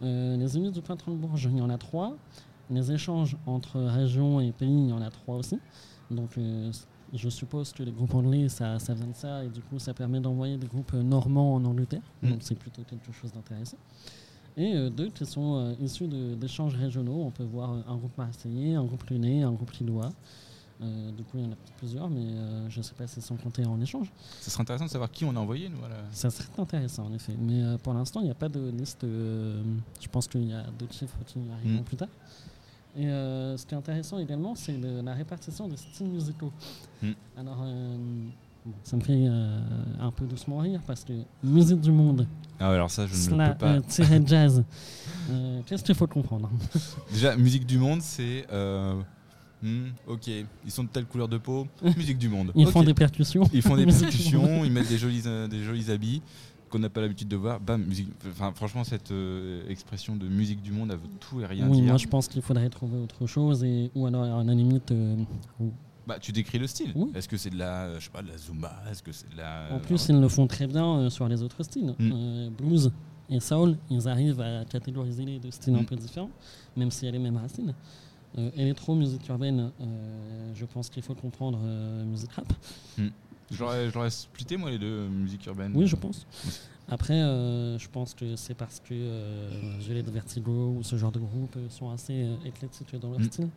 Euh, 0.03 0.37
les 0.37 0.57
Unis 0.57 0.71
du 0.71 0.81
printemps 0.81 1.11
de 1.11 1.17
Bourges, 1.17 1.49
il 1.51 1.59
y 1.59 1.61
en 1.61 1.71
a 1.71 1.79
trois. 1.79 2.17
Les 2.71 2.93
échanges 2.93 3.37
entre 3.47 3.81
régions 3.81 4.39
et 4.41 4.53
pays, 4.53 4.69
il 4.69 4.91
y 4.91 4.93
en 4.93 5.03
a 5.03 5.11
trois 5.11 5.37
aussi. 5.37 5.59
Donc, 6.11 6.37
euh, 6.39 6.71
je 7.13 7.29
suppose 7.29 7.73
que 7.73 7.83
les 7.83 7.91
groupes 7.91 8.15
anglais, 8.15 8.49
ça, 8.49 8.79
ça 8.79 8.95
vient 8.95 9.07
de 9.07 9.15
ça, 9.15 9.45
et 9.45 9.49
du 9.49 9.61
coup, 9.63 9.79
ça 9.79 9.95
permet 9.95 10.21
d'envoyer 10.21 10.57
des 10.59 10.67
groupes 10.67 10.93
normands 10.93 11.55
en 11.55 11.65
Angleterre. 11.65 12.03
Mm. 12.23 12.31
Donc, 12.31 12.39
c'est 12.43 12.55
plutôt 12.55 12.83
quelque 12.83 13.11
chose 13.13 13.33
d'intéressant. 13.33 13.79
Et 14.59 14.75
euh, 14.75 14.91
deux 14.91 15.09
qui 15.09 15.25
sont 15.25 15.57
euh, 15.57 15.75
issus 15.81 16.09
d'échanges 16.09 16.75
régionaux. 16.75 17.23
On 17.25 17.31
peut 17.31 17.45
voir 17.45 17.71
un 17.71 17.97
groupe 17.97 18.19
marseillais, 18.19 18.75
un 18.75 18.85
groupe 18.85 19.09
lyonnais, 19.09 19.43
un 19.43 19.53
groupe 19.53 19.71
lillois. 19.73 20.11
Euh, 20.81 21.11
du 21.11 21.25
coup, 21.25 21.39
il 21.39 21.45
y 21.45 21.47
en 21.47 21.51
a 21.51 21.57
plusieurs, 21.79 22.09
mais 22.09 22.21
euh, 22.21 22.71
je 22.71 22.79
ne 22.79 22.83
sais 22.85 22.95
pas 22.95 23.07
s'ils 23.09 23.23
sont 23.23 23.35
comptés 23.37 23.65
en 23.67 23.81
échange. 23.81 24.07
Ce 24.41 24.49
serait 24.51 24.63
intéressant 24.63 24.85
de 24.87 24.91
savoir 24.91 25.11
qui 25.11 25.25
on 25.25 25.35
a 25.35 25.41
envoyé, 25.41 25.69
nous. 25.69 25.85
à 25.85 25.89
la- 25.89 25.97
Ça 26.13 26.31
serait 26.31 26.47
intéressant 26.57 27.07
en 27.07 27.13
effet. 27.15 27.35
Mais 27.41 27.63
euh, 27.65 27.79
pour 27.79 27.95
l'instant, 27.95 28.21
il 28.21 28.25
n'y 28.27 28.31
a 28.31 28.35
pas 28.37 28.49
de 28.49 28.71
liste. 28.71 29.01
je 29.05 30.09
pense 30.13 30.29
qu'il 30.29 30.45
y 30.49 30.53
a 30.53 30.63
d'autres 30.79 30.95
chiffres 30.95 31.17
qui 31.27 31.39
arriveront 31.53 31.81
Mm. 31.81 31.85
plus 31.85 31.97
tard. 31.97 32.09
Et 32.97 33.05
ce 33.05 33.65
qui 33.67 33.75
est 33.75 33.77
intéressant 33.79 34.19
également, 34.19 34.55
c'est 34.55 34.77
la 34.79 35.15
répartition 35.15 35.69
des 35.69 35.77
styles 35.77 36.09
musicaux. 36.09 36.53
Mm. 37.03 37.11
Alors, 37.37 37.57
bon, 38.65 38.73
ça 38.85 38.97
me 38.97 39.03
fait 39.03 39.27
un 40.01 40.11
peu 40.13 40.27
doucement 40.27 40.59
rire 40.59 40.81
parce 40.87 41.03
que 41.05 41.13
musique 41.43 41.81
du 41.81 41.91
monde, 41.93 42.27
Ah, 42.61 42.71
alors 42.71 42.91
ça, 42.91 43.07
je 43.07 43.15
ne 43.15 43.19
cela 43.19 43.51
peux 43.51 43.59
pas. 43.67 43.81
tiré 43.83 44.21
jazz, 44.25 44.65
qu'est-ce 45.67 45.83
qu'il 45.85 45.95
faut 45.97 46.07
comprendre? 46.07 46.51
Déjà, 47.13 47.37
musique 47.37 47.67
du 47.67 47.79
monde, 47.79 48.01
c'est. 48.01 48.47
Hmm, 49.63 49.89
ok, 50.07 50.27
ils 50.65 50.71
sont 50.71 50.85
de 50.85 50.89
telle 50.89 51.07
couleur 51.07 51.29
de 51.29 51.39
peau. 51.39 51.67
Musique 51.97 52.19
du 52.19 52.29
monde. 52.29 52.53
Ils 52.55 52.67
font 52.67 52.83
des 52.83 52.95
percussions. 52.95 53.45
Ils 53.53 53.63
font 53.63 53.77
des 53.77 53.87
percussions, 54.01 54.65
ils 54.65 54.71
mettent 54.73 54.89
des 54.89 54.99
jolis, 54.99 55.23
euh, 55.27 55.47
des 55.49 55.63
jolis 55.63 55.91
habits 55.91 56.23
qu'on 56.71 56.79
n'a 56.81 56.91
pas 56.91 57.01
l'habitude 57.01 57.29
de 57.29 57.37
voir. 57.37 57.61
Bam, 57.61 57.83
musique. 57.83 58.09
Enfin, 58.31 58.53
franchement, 58.55 58.85
cette 58.85 59.11
euh, 59.11 59.67
expression 59.71 60.17
de 60.17 60.27
musique 60.29 60.61
du 60.61 60.71
monde, 60.71 60.91
elle 60.93 60.99
veut 60.99 61.09
tout 61.19 61.41
et 61.41 61.47
rien 61.47 61.67
oui, 61.67 61.79
dire. 61.79 61.87
moi 61.87 61.97
je 61.97 62.07
pense 62.07 62.29
qu'il 62.29 62.43
faudrait 62.43 62.69
trouver 62.69 62.99
autre 62.99 63.27
chose 63.27 63.65
et, 63.65 63.91
ou 63.95 64.07
alors 64.07 64.25
à 64.25 64.45
la 64.45 64.53
limite 64.55 64.93
euh, 64.93 65.17
Bah, 66.07 66.19
tu 66.21 66.31
décris 66.31 66.59
le 66.59 66.67
style. 66.67 66.93
Oui. 66.95 67.11
Est-ce 67.15 67.27
que 67.29 67.39
c'est 67.39 67.49
de 67.51 67.57
la, 67.59 67.99
je 67.99 68.05
sais 68.05 68.11
pas, 68.11 68.21
de 68.23 68.29
la 68.29 68.37
zumba? 68.37 68.83
Est-ce 68.91 69.03
que 69.03 69.13
c'est 69.13 69.31
de 69.33 69.37
la. 69.39 69.69
En 69.73 69.79
plus, 69.79 70.09
ils 70.11 70.21
le 70.21 70.29
font 70.29 70.47
très 70.47 70.67
bien 70.67 71.09
sur 71.09 71.27
les 71.29 71.43
autres 71.43 71.63
styles. 71.63 71.95
Mm. 71.99 72.11
Euh, 72.13 72.51
blues 72.51 72.93
et 73.31 73.41
soul, 73.41 73.77
ils 73.91 74.07
arrivent 74.09 74.41
à 74.41 74.65
catégoriser 74.67 75.25
les 75.25 75.39
deux 75.39 75.51
styles 75.51 75.75
un 75.75 75.81
Mm. 75.83 75.87
peu 75.87 75.97
différents, 75.97 76.31
même 76.77 76.91
s'il 76.91 77.07
y 77.07 77.09
a 77.09 77.13
les 77.13 77.19
mêmes 77.19 77.37
racines. 77.39 77.73
Euh, 78.37 78.51
électro, 78.57 78.95
musique 78.95 79.27
urbaine, 79.29 79.71
euh, 79.81 80.53
je 80.55 80.65
pense 80.67 80.91
qu'il 80.91 81.03
faut 81.03 81.15
comprendre 81.15 81.59
euh, 81.63 82.05
musique 82.05 82.31
rap. 82.33 82.53
Je 83.51 83.59
l'aurais, 83.59 83.89
je 83.89 83.95
l'aurais 83.95 84.11
splitté 84.11 84.57
moi 84.59 84.71
les 84.71 84.79
deux 84.79 85.09
musiques 85.09 85.47
urbaines. 85.47 85.73
Oui, 85.75 85.87
je 85.87 85.97
pense. 85.97 86.27
Après, 86.91 87.15
euh, 87.21 87.79
je 87.79 87.89
pense 87.89 88.13
que 88.15 88.37
c'est 88.37 88.55
parce 88.55 88.81
que 88.81 88.93
euh, 88.93 90.03
de 90.03 90.11
Vertigo 90.11 90.75
ou 90.79 90.83
ce 90.83 90.97
genre 90.97 91.13
de 91.13 91.19
groupe 91.19 91.57
sont 91.71 91.91
assez 91.91 92.13
euh, 92.25 92.37
éclectiques 92.45 92.95
dans 93.01 93.11
leur 93.11 93.21
Mm. 93.21 93.25
style. 93.25 93.49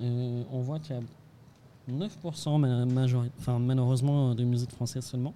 On 0.00 0.60
voit 0.62 0.80
qu'il 0.80 0.96
y 0.96 0.98
a 0.98 1.02
9% 1.92 2.58
ma- 2.58 2.84
majori- 2.86 3.30
malheureusement 3.60 4.34
de 4.34 4.42
musique 4.44 4.72
française 4.72 5.04
seulement, 5.04 5.34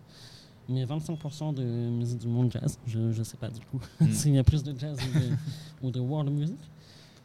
mais 0.68 0.84
25% 0.84 1.54
de 1.54 1.62
musique 1.62 2.18
du 2.18 2.26
monde 2.28 2.50
jazz. 2.50 2.78
Je 2.86 2.98
ne 2.98 3.24
sais 3.24 3.36
pas 3.36 3.48
du 3.48 3.60
coup 3.60 3.80
Mm. 4.00 4.10
s'il 4.12 4.34
y 4.34 4.38
a 4.38 4.44
plus 4.44 4.64
de 4.64 4.76
jazz 4.76 4.98
ou 4.98 5.18
de, 5.18 5.86
ou 5.88 5.90
de 5.92 6.00
world 6.00 6.30
music. 6.32 6.56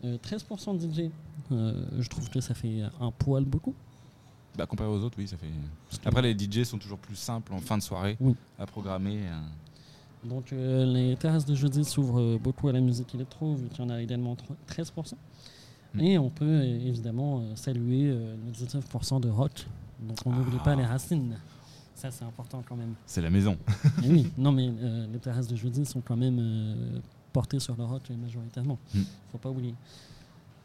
Euh, 0.03 0.17
13% 0.17 0.77
de 0.77 0.91
DJ, 0.91 1.09
euh, 1.51 1.73
je 1.99 2.09
trouve 2.09 2.29
que 2.29 2.41
ça 2.41 2.53
fait 2.53 2.81
un 2.99 3.11
poil 3.11 3.45
beaucoup. 3.45 3.73
Bah, 4.57 4.65
comparé 4.65 4.89
aux 4.89 4.99
autres, 5.03 5.17
oui, 5.17 5.27
ça 5.27 5.37
fait. 5.37 5.47
Après, 6.05 6.21
les 6.21 6.33
DJ 6.37 6.63
sont 6.63 6.77
toujours 6.77 6.97
plus 6.97 7.15
simples 7.15 7.53
en 7.53 7.59
fin 7.59 7.77
de 7.77 7.83
soirée 7.83 8.17
Oui. 8.19 8.35
à 8.59 8.65
programmer. 8.65 9.19
euh. 9.27 9.39
Donc 10.27 10.53
euh, 10.53 10.85
les 10.85 11.15
terrasses 11.15 11.45
de 11.45 11.55
jeudi 11.55 11.83
s'ouvrent 11.83 12.19
euh, 12.21 12.37
beaucoup 12.37 12.67
à 12.67 12.71
la 12.73 12.79
musique 12.79 13.15
électro, 13.15 13.55
vu 13.55 13.67
qu'il 13.69 13.83
y 13.83 13.87
en 13.87 13.89
a 13.89 14.01
également 14.01 14.35
tro- 14.35 14.55
13%. 14.67 15.13
Mm. 15.95 15.99
Et 16.01 16.17
on 16.19 16.29
peut 16.29 16.45
euh, 16.45 16.63
évidemment 16.87 17.39
euh, 17.39 17.55
saluer 17.55 18.09
euh, 18.11 18.35
le 18.45 18.51
19% 18.51 19.19
de 19.21 19.29
rock. 19.29 19.65
Donc 20.01 20.17
on 20.25 20.31
n'oublie 20.31 20.57
Ah. 20.59 20.63
pas 20.63 20.75
les 20.75 20.85
racines. 20.85 21.37
Ça 21.95 22.11
c'est 22.11 22.23
important 22.25 22.61
quand 22.67 22.75
même. 22.75 22.93
C'est 23.07 23.21
la 23.21 23.29
maison. 23.31 23.57
Oui, 24.03 24.27
non 24.37 24.51
mais 24.51 24.69
euh, 24.69 25.07
les 25.11 25.19
terrasses 25.19 25.47
de 25.47 25.55
jeudi 25.55 25.85
sont 25.85 26.01
quand 26.01 26.17
même 26.17 26.37
portées 27.33 27.59
sur 27.59 27.75
le 27.75 27.83
rock 27.83 28.09
majoritairement. 28.09 28.77
Mm. 28.93 28.99
Faut 29.31 29.37
pas 29.37 29.49
oublier. 29.49 29.75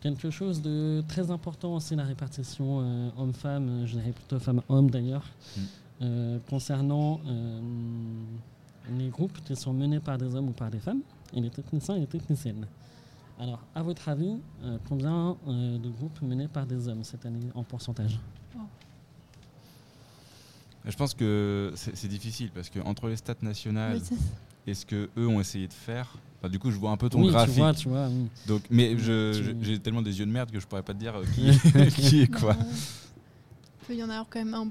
Quelque 0.00 0.30
chose 0.30 0.60
de 0.62 1.02
très 1.08 1.30
important 1.30 1.74
aussi, 1.74 1.96
la 1.96 2.04
répartition 2.04 2.80
euh, 2.80 3.08
homme-femme, 3.18 3.68
euh, 3.68 3.86
je 3.86 3.96
dirais 3.96 4.12
plutôt 4.12 4.38
femme-homme 4.38 4.90
d'ailleurs, 4.90 5.24
Mm. 5.56 5.60
Euh, 6.02 6.38
concernant 6.50 7.20
euh, 7.26 7.58
les 8.98 9.08
groupes 9.08 9.42
qui 9.46 9.56
sont 9.56 9.72
menés 9.72 9.98
par 9.98 10.18
des 10.18 10.34
hommes 10.34 10.48
ou 10.50 10.52
par 10.52 10.70
des 10.70 10.78
femmes, 10.78 11.00
et 11.32 11.40
les 11.40 11.48
techniciens 11.48 11.96
et 11.96 12.00
les 12.00 12.06
techniciennes. 12.06 12.66
Alors, 13.40 13.60
à 13.74 13.82
votre 13.82 14.06
avis, 14.10 14.36
euh, 14.62 14.76
combien 14.90 15.38
euh, 15.48 15.78
de 15.78 15.88
groupes 15.88 16.20
menés 16.20 16.48
par 16.48 16.66
des 16.66 16.86
hommes 16.88 17.02
cette 17.02 17.24
année 17.24 17.48
en 17.54 17.62
pourcentage? 17.62 18.18
Je 20.84 20.96
pense 20.96 21.14
que 21.14 21.72
c'est 21.74 22.08
difficile 22.08 22.50
parce 22.54 22.68
que 22.68 22.78
entre 22.80 23.08
les 23.08 23.16
stats 23.16 23.34
nationales 23.42 24.00
Oui, 24.10 24.18
et 24.66 24.74
ce 24.74 24.84
que 24.86 25.08
eux 25.16 25.26
ont 25.28 25.40
essayé 25.40 25.68
de 25.68 25.72
faire, 25.72 26.16
enfin, 26.38 26.48
du 26.48 26.58
coup, 26.58 26.70
je 26.70 26.76
vois 26.76 26.90
un 26.90 26.96
peu 26.96 27.08
ton 27.08 27.22
Oui, 27.22 27.28
graphique. 27.28 27.54
tu 27.54 27.60
vois, 27.60 27.74
tu 27.74 27.88
vois. 27.88 28.08
oui. 28.08 28.28
Donc, 28.46 28.62
mais 28.70 28.96
j'ai 29.62 29.78
tellement 29.78 30.02
des 30.02 30.18
yeux 30.18 30.26
de 30.26 30.30
merde 30.30 30.50
que 30.50 30.60
je 30.60 30.66
pourrais 30.66 30.82
pas 30.82 30.94
te 30.94 30.98
dire 30.98 31.14
euh, 31.16 31.24
qui, 31.34 31.90
qui 32.08 32.20
est 32.22 32.26
quoi. 32.32 32.56
Il 33.82 33.86
peut 33.86 33.94
y 33.94 34.02
en 34.02 34.10
avoir 34.10 34.26
quand 34.28 34.44
même 34.44 34.54
un- 34.54 34.70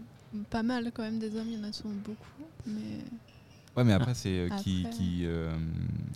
pas 0.49 0.63
mal 0.63 0.91
quand 0.93 1.03
même 1.03 1.19
des 1.19 1.35
hommes, 1.37 1.47
il 1.47 1.53
y 1.53 1.57
en 1.57 1.63
a 1.63 1.71
souvent 1.71 1.93
beaucoup. 2.03 2.43
Mais 2.65 3.03
Ouais, 3.77 3.83
mais 3.83 3.91
après, 3.93 4.13
c'est 4.13 4.29
euh, 4.39 4.49
qui, 4.63 4.85
qui, 4.95 5.21
euh, 5.25 5.53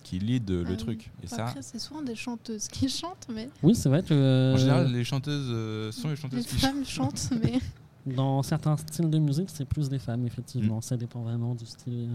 qui 0.03 0.17
lead 0.19 0.49
euh, 0.49 0.63
Ah 0.65 0.69
le 0.69 0.75
oui. 0.75 0.77
truc. 0.77 1.11
Et 1.21 1.27
ça, 1.27 1.47
après, 1.47 1.61
c'est 1.61 1.77
souvent 1.79 2.01
des 2.01 2.15
chanteuses 2.15 2.69
qui 2.69 2.87
chantent, 2.89 3.27
mais 3.33 3.49
Oui, 3.63 3.75
c'est 3.75 3.89
vrai 3.89 4.01
que 4.01 4.13
euh, 4.13 4.53
en 4.53 4.57
général, 4.57 4.91
les 4.93 5.03
chanteuses 5.03 5.47
euh, 5.49 5.91
sont 5.91 6.07
les 6.07 6.15
les 6.15 6.15
chanteuses 6.21 6.45
qui 6.45 6.55
femmes 6.57 6.85
chantent, 6.85 7.29
mais 7.41 7.59
dans 8.05 8.41
certains 8.43 8.77
styles 8.77 9.09
de 9.09 9.19
musique, 9.19 9.49
c'est 9.53 9.65
plus 9.65 9.89
des 9.89 9.99
femmes, 9.99 10.21
Mm. 10.23 10.27
effectivement. 10.27 10.79
Ça 10.81 10.95
dépend 10.95 11.21
vraiment 11.21 11.53
du 11.53 11.65
style. 11.65 12.11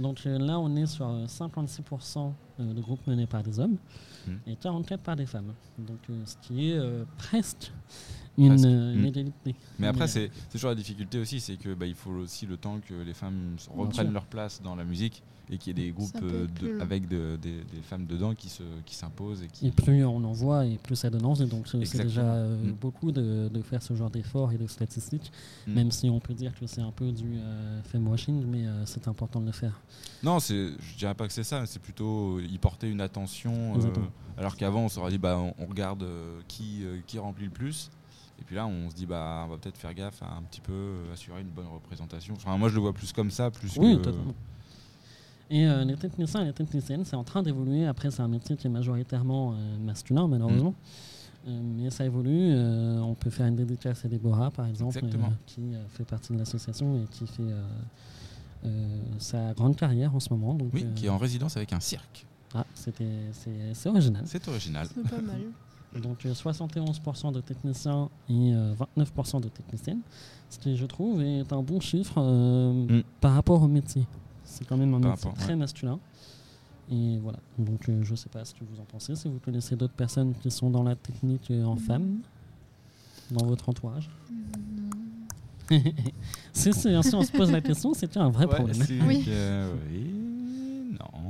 Donc 0.00 0.20
euh, 0.26 0.38
là, 0.38 0.58
on 0.58 0.74
est 0.76 0.86
sur 0.86 1.06
euh, 1.08 1.26
56% 1.26 2.32
de 2.58 2.80
groupes 2.80 3.06
menés 3.06 3.26
par 3.26 3.42
des 3.42 3.58
hommes 3.58 3.76
Mm. 4.26 4.32
et 4.46 4.54
44% 4.54 4.98
par 4.98 5.16
des 5.16 5.26
femmes. 5.26 5.52
Donc 5.78 5.98
euh, 6.08 6.22
ce 6.24 6.36
qui 6.40 6.70
est 6.70 6.78
euh, 6.78 7.04
presque 7.18 7.70
une, 8.38 8.52
euh, 8.64 8.94
une 8.94 9.02
Mm. 9.02 9.06
égalité. 9.06 9.54
Mais 9.78 9.86
après, 9.86 10.08
c'est 10.08 10.30
toujours 10.50 10.70
la 10.70 10.74
difficulté 10.76 11.18
aussi, 11.18 11.40
c'est 11.40 11.56
que 11.56 11.74
bah, 11.74 11.84
il 11.86 11.94
faut 11.94 12.10
aussi 12.12 12.46
le 12.46 12.56
temps 12.56 12.80
que 12.80 12.94
les 12.94 13.12
femmes 13.12 13.56
reprennent 13.76 14.12
leur 14.14 14.24
place 14.24 14.62
dans 14.62 14.74
la 14.76 14.84
musique 14.84 15.22
et 15.50 15.58
qu'il 15.58 15.76
y 15.78 15.82
ait 15.82 15.84
des 15.86 15.92
groupes 15.92 16.10
euh, 16.22 16.46
de- 16.60 16.80
avec 16.80 17.06
de- 17.06 17.36
des, 17.40 17.56
des 17.64 17.82
femmes 17.82 18.06
dedans 18.06 18.34
qui 18.34 18.48
se 18.48 18.62
qui 18.86 18.94
s'imposent 18.94 19.42
et 19.42 19.48
qui. 19.48 19.66
Et 19.68 19.70
plus 19.72 20.04
on 20.04 20.24
en 20.24 20.32
voit, 20.32 20.64
et 20.66 20.78
plus 20.78 20.96
ça 20.96 21.10
donne 21.10 21.26
envie. 21.26 21.46
Donc 21.46 21.68
c'est 21.68 21.78
déjà 22.02 22.22
euh, 22.22 22.56
Mm. 22.70 22.72
beaucoup 22.80 23.12
de, 23.12 23.48
de 23.52 23.62
faire 23.62 23.82
ce 23.82 23.94
genre 23.94 24.10
d'efforts 24.10 24.52
et 24.52 24.58
de 24.58 24.66
statistiques, 24.66 25.30
Mm. 25.66 25.72
même 25.74 25.90
si 25.90 26.08
on 26.08 26.18
peut 26.20 26.34
dire 26.34 26.54
que 26.58 26.66
c'est 26.66 26.80
un 26.80 26.92
peu 26.92 27.12
du 27.12 27.34
euh, 27.36 27.82
femme-washing, 27.82 28.44
mais 28.46 28.66
euh, 28.66 28.86
c'est 28.86 29.06
important 29.08 29.40
de 29.40 29.46
le 29.46 29.52
faire. 29.52 29.80
Non, 30.22 30.40
c'est, 30.40 30.70
je 30.80 30.96
dirais 30.96 31.14
pas 31.14 31.26
que 31.26 31.32
c'est 31.32 31.44
ça, 31.44 31.60
mais 31.60 31.66
c'est 31.66 31.78
plutôt 31.82 32.40
y 32.40 32.56
porter 32.58 32.88
une 32.88 33.00
attention. 33.02 33.74
euh, 33.78 33.90
alors 34.38 34.56
qu'avant, 34.56 34.80
on 34.80 34.88
s'aurait 34.88 35.10
dit, 35.10 35.18
bah, 35.18 35.36
on, 35.38 35.54
on 35.62 35.66
regarde 35.66 36.02
euh, 36.02 36.40
qui, 36.48 36.80
euh, 36.84 37.00
qui 37.06 37.18
remplit 37.18 37.44
le 37.44 37.50
plus. 37.50 37.90
Et 38.40 38.42
puis 38.44 38.56
là, 38.56 38.66
on 38.66 38.90
se 38.90 38.94
dit, 38.96 39.06
bah, 39.06 39.44
on 39.46 39.50
va 39.50 39.58
peut-être 39.58 39.76
faire 39.78 39.94
gaffe 39.94 40.20
à 40.22 40.34
un 40.34 40.42
petit 40.42 40.60
peu 40.60 40.94
assurer 41.12 41.40
une 41.42 41.50
bonne 41.50 41.68
représentation. 41.68 42.34
Enfin, 42.34 42.56
moi, 42.56 42.68
je 42.68 42.74
le 42.74 42.80
vois 42.80 42.92
plus 42.92 43.12
comme 43.12 43.30
ça, 43.30 43.50
plus 43.50 43.76
Oui, 43.76 43.96
que. 44.02 44.10
Et 45.54 45.66
euh, 45.66 45.84
les 45.84 45.96
techniciens 45.96 46.42
et 46.42 46.46
les 46.46 46.52
techniciennes, 46.52 47.04
c'est 47.04 47.14
en 47.16 47.22
train 47.24 47.42
d'évoluer. 47.42 47.86
Après, 47.86 48.10
c'est 48.10 48.22
un 48.22 48.28
métier 48.28 48.56
qui 48.56 48.66
est 48.66 48.70
majoritairement 48.70 49.52
euh, 49.52 49.78
masculin, 49.78 50.26
malheureusement. 50.26 50.70
Mm. 50.70 51.48
Euh, 51.48 51.60
mais 51.76 51.90
ça 51.90 52.04
évolue. 52.04 52.50
Euh, 52.50 52.98
on 53.00 53.14
peut 53.14 53.30
faire 53.30 53.46
une 53.46 53.54
dédicace 53.56 54.04
à 54.04 54.08
Déborah, 54.08 54.50
par 54.50 54.66
exemple, 54.66 54.98
euh, 55.04 55.08
qui 55.46 55.60
euh, 55.74 55.84
fait 55.90 56.04
partie 56.04 56.32
de 56.32 56.38
l'association 56.38 56.96
et 56.96 57.06
qui 57.10 57.26
fait 57.26 57.42
euh, 57.42 57.62
euh, 58.64 58.98
sa 59.18 59.52
grande 59.54 59.76
carrière 59.76 60.14
en 60.14 60.20
ce 60.20 60.30
moment. 60.32 60.54
Donc, 60.54 60.70
Oui, 60.74 60.84
euh, 60.84 60.94
qui 60.94 61.06
est 61.06 61.10
en 61.10 61.18
résidence 61.18 61.56
avec 61.56 61.72
un 61.72 61.80
cirque. 61.80 62.26
ah, 62.54 62.64
c'était, 62.74 63.04
c'est, 63.74 63.88
original. 63.88 64.22
C'est 64.26 64.48
original. 64.48 64.88
c'est 64.92 65.08
pas 65.08 65.22
mal. 65.22 65.40
Donc 66.02 66.26
euh, 66.26 66.32
71% 66.34 67.30
de 67.32 67.40
techniciens 67.40 68.08
et 68.28 68.52
euh, 68.54 68.74
29% 68.98 69.40
de 69.40 69.48
techniciennes, 69.48 70.00
ce 70.50 70.58
qui 70.58 70.76
je 70.76 70.86
trouve 70.86 71.22
est 71.22 71.52
un 71.52 71.62
bon 71.62 71.78
chiffre 71.78 72.14
euh, 72.18 72.72
Mm. 72.72 73.02
par 73.20 73.34
rapport 73.34 73.62
au 73.62 73.68
métier. 73.68 74.04
C'est 74.44 74.66
quand 74.66 74.76
même 74.76 74.92
un 74.94 74.98
métier 74.98 75.10
rapport, 75.10 75.34
très 75.34 75.48
ouais. 75.50 75.56
masculin. 75.56 75.98
Et 76.90 77.18
voilà, 77.18 77.38
donc 77.58 77.88
euh, 77.88 78.02
je 78.02 78.10
ne 78.10 78.16
sais 78.16 78.28
pas 78.28 78.44
ce 78.44 78.52
que 78.54 78.60
vous 78.62 78.78
en 78.80 78.84
pensez, 78.84 79.14
si 79.16 79.26
vous 79.28 79.38
connaissez 79.38 79.74
d'autres 79.74 79.94
personnes 79.94 80.34
qui 80.34 80.50
sont 80.50 80.68
dans 80.70 80.82
la 80.82 80.94
technique 80.96 81.50
euh, 81.50 81.64
en 81.64 81.76
Mm. 81.76 81.78
femme, 81.78 82.18
dans 83.30 83.46
votre 83.46 83.68
entourage. 83.70 84.10
Non. 85.70 85.78
si, 86.52 86.72
si, 86.74 87.02
si 87.02 87.14
on 87.14 87.22
se 87.22 87.32
pose 87.32 87.50
la 87.50 87.62
question, 87.62 87.94
c'est 87.94 88.16
un 88.18 88.28
vrai 88.28 88.44
Ouais, 88.46 88.54
problème. 88.54 88.76
Oui. 89.06 89.24
que- 89.24 89.70
oui, 89.90 90.90
non, 90.92 91.20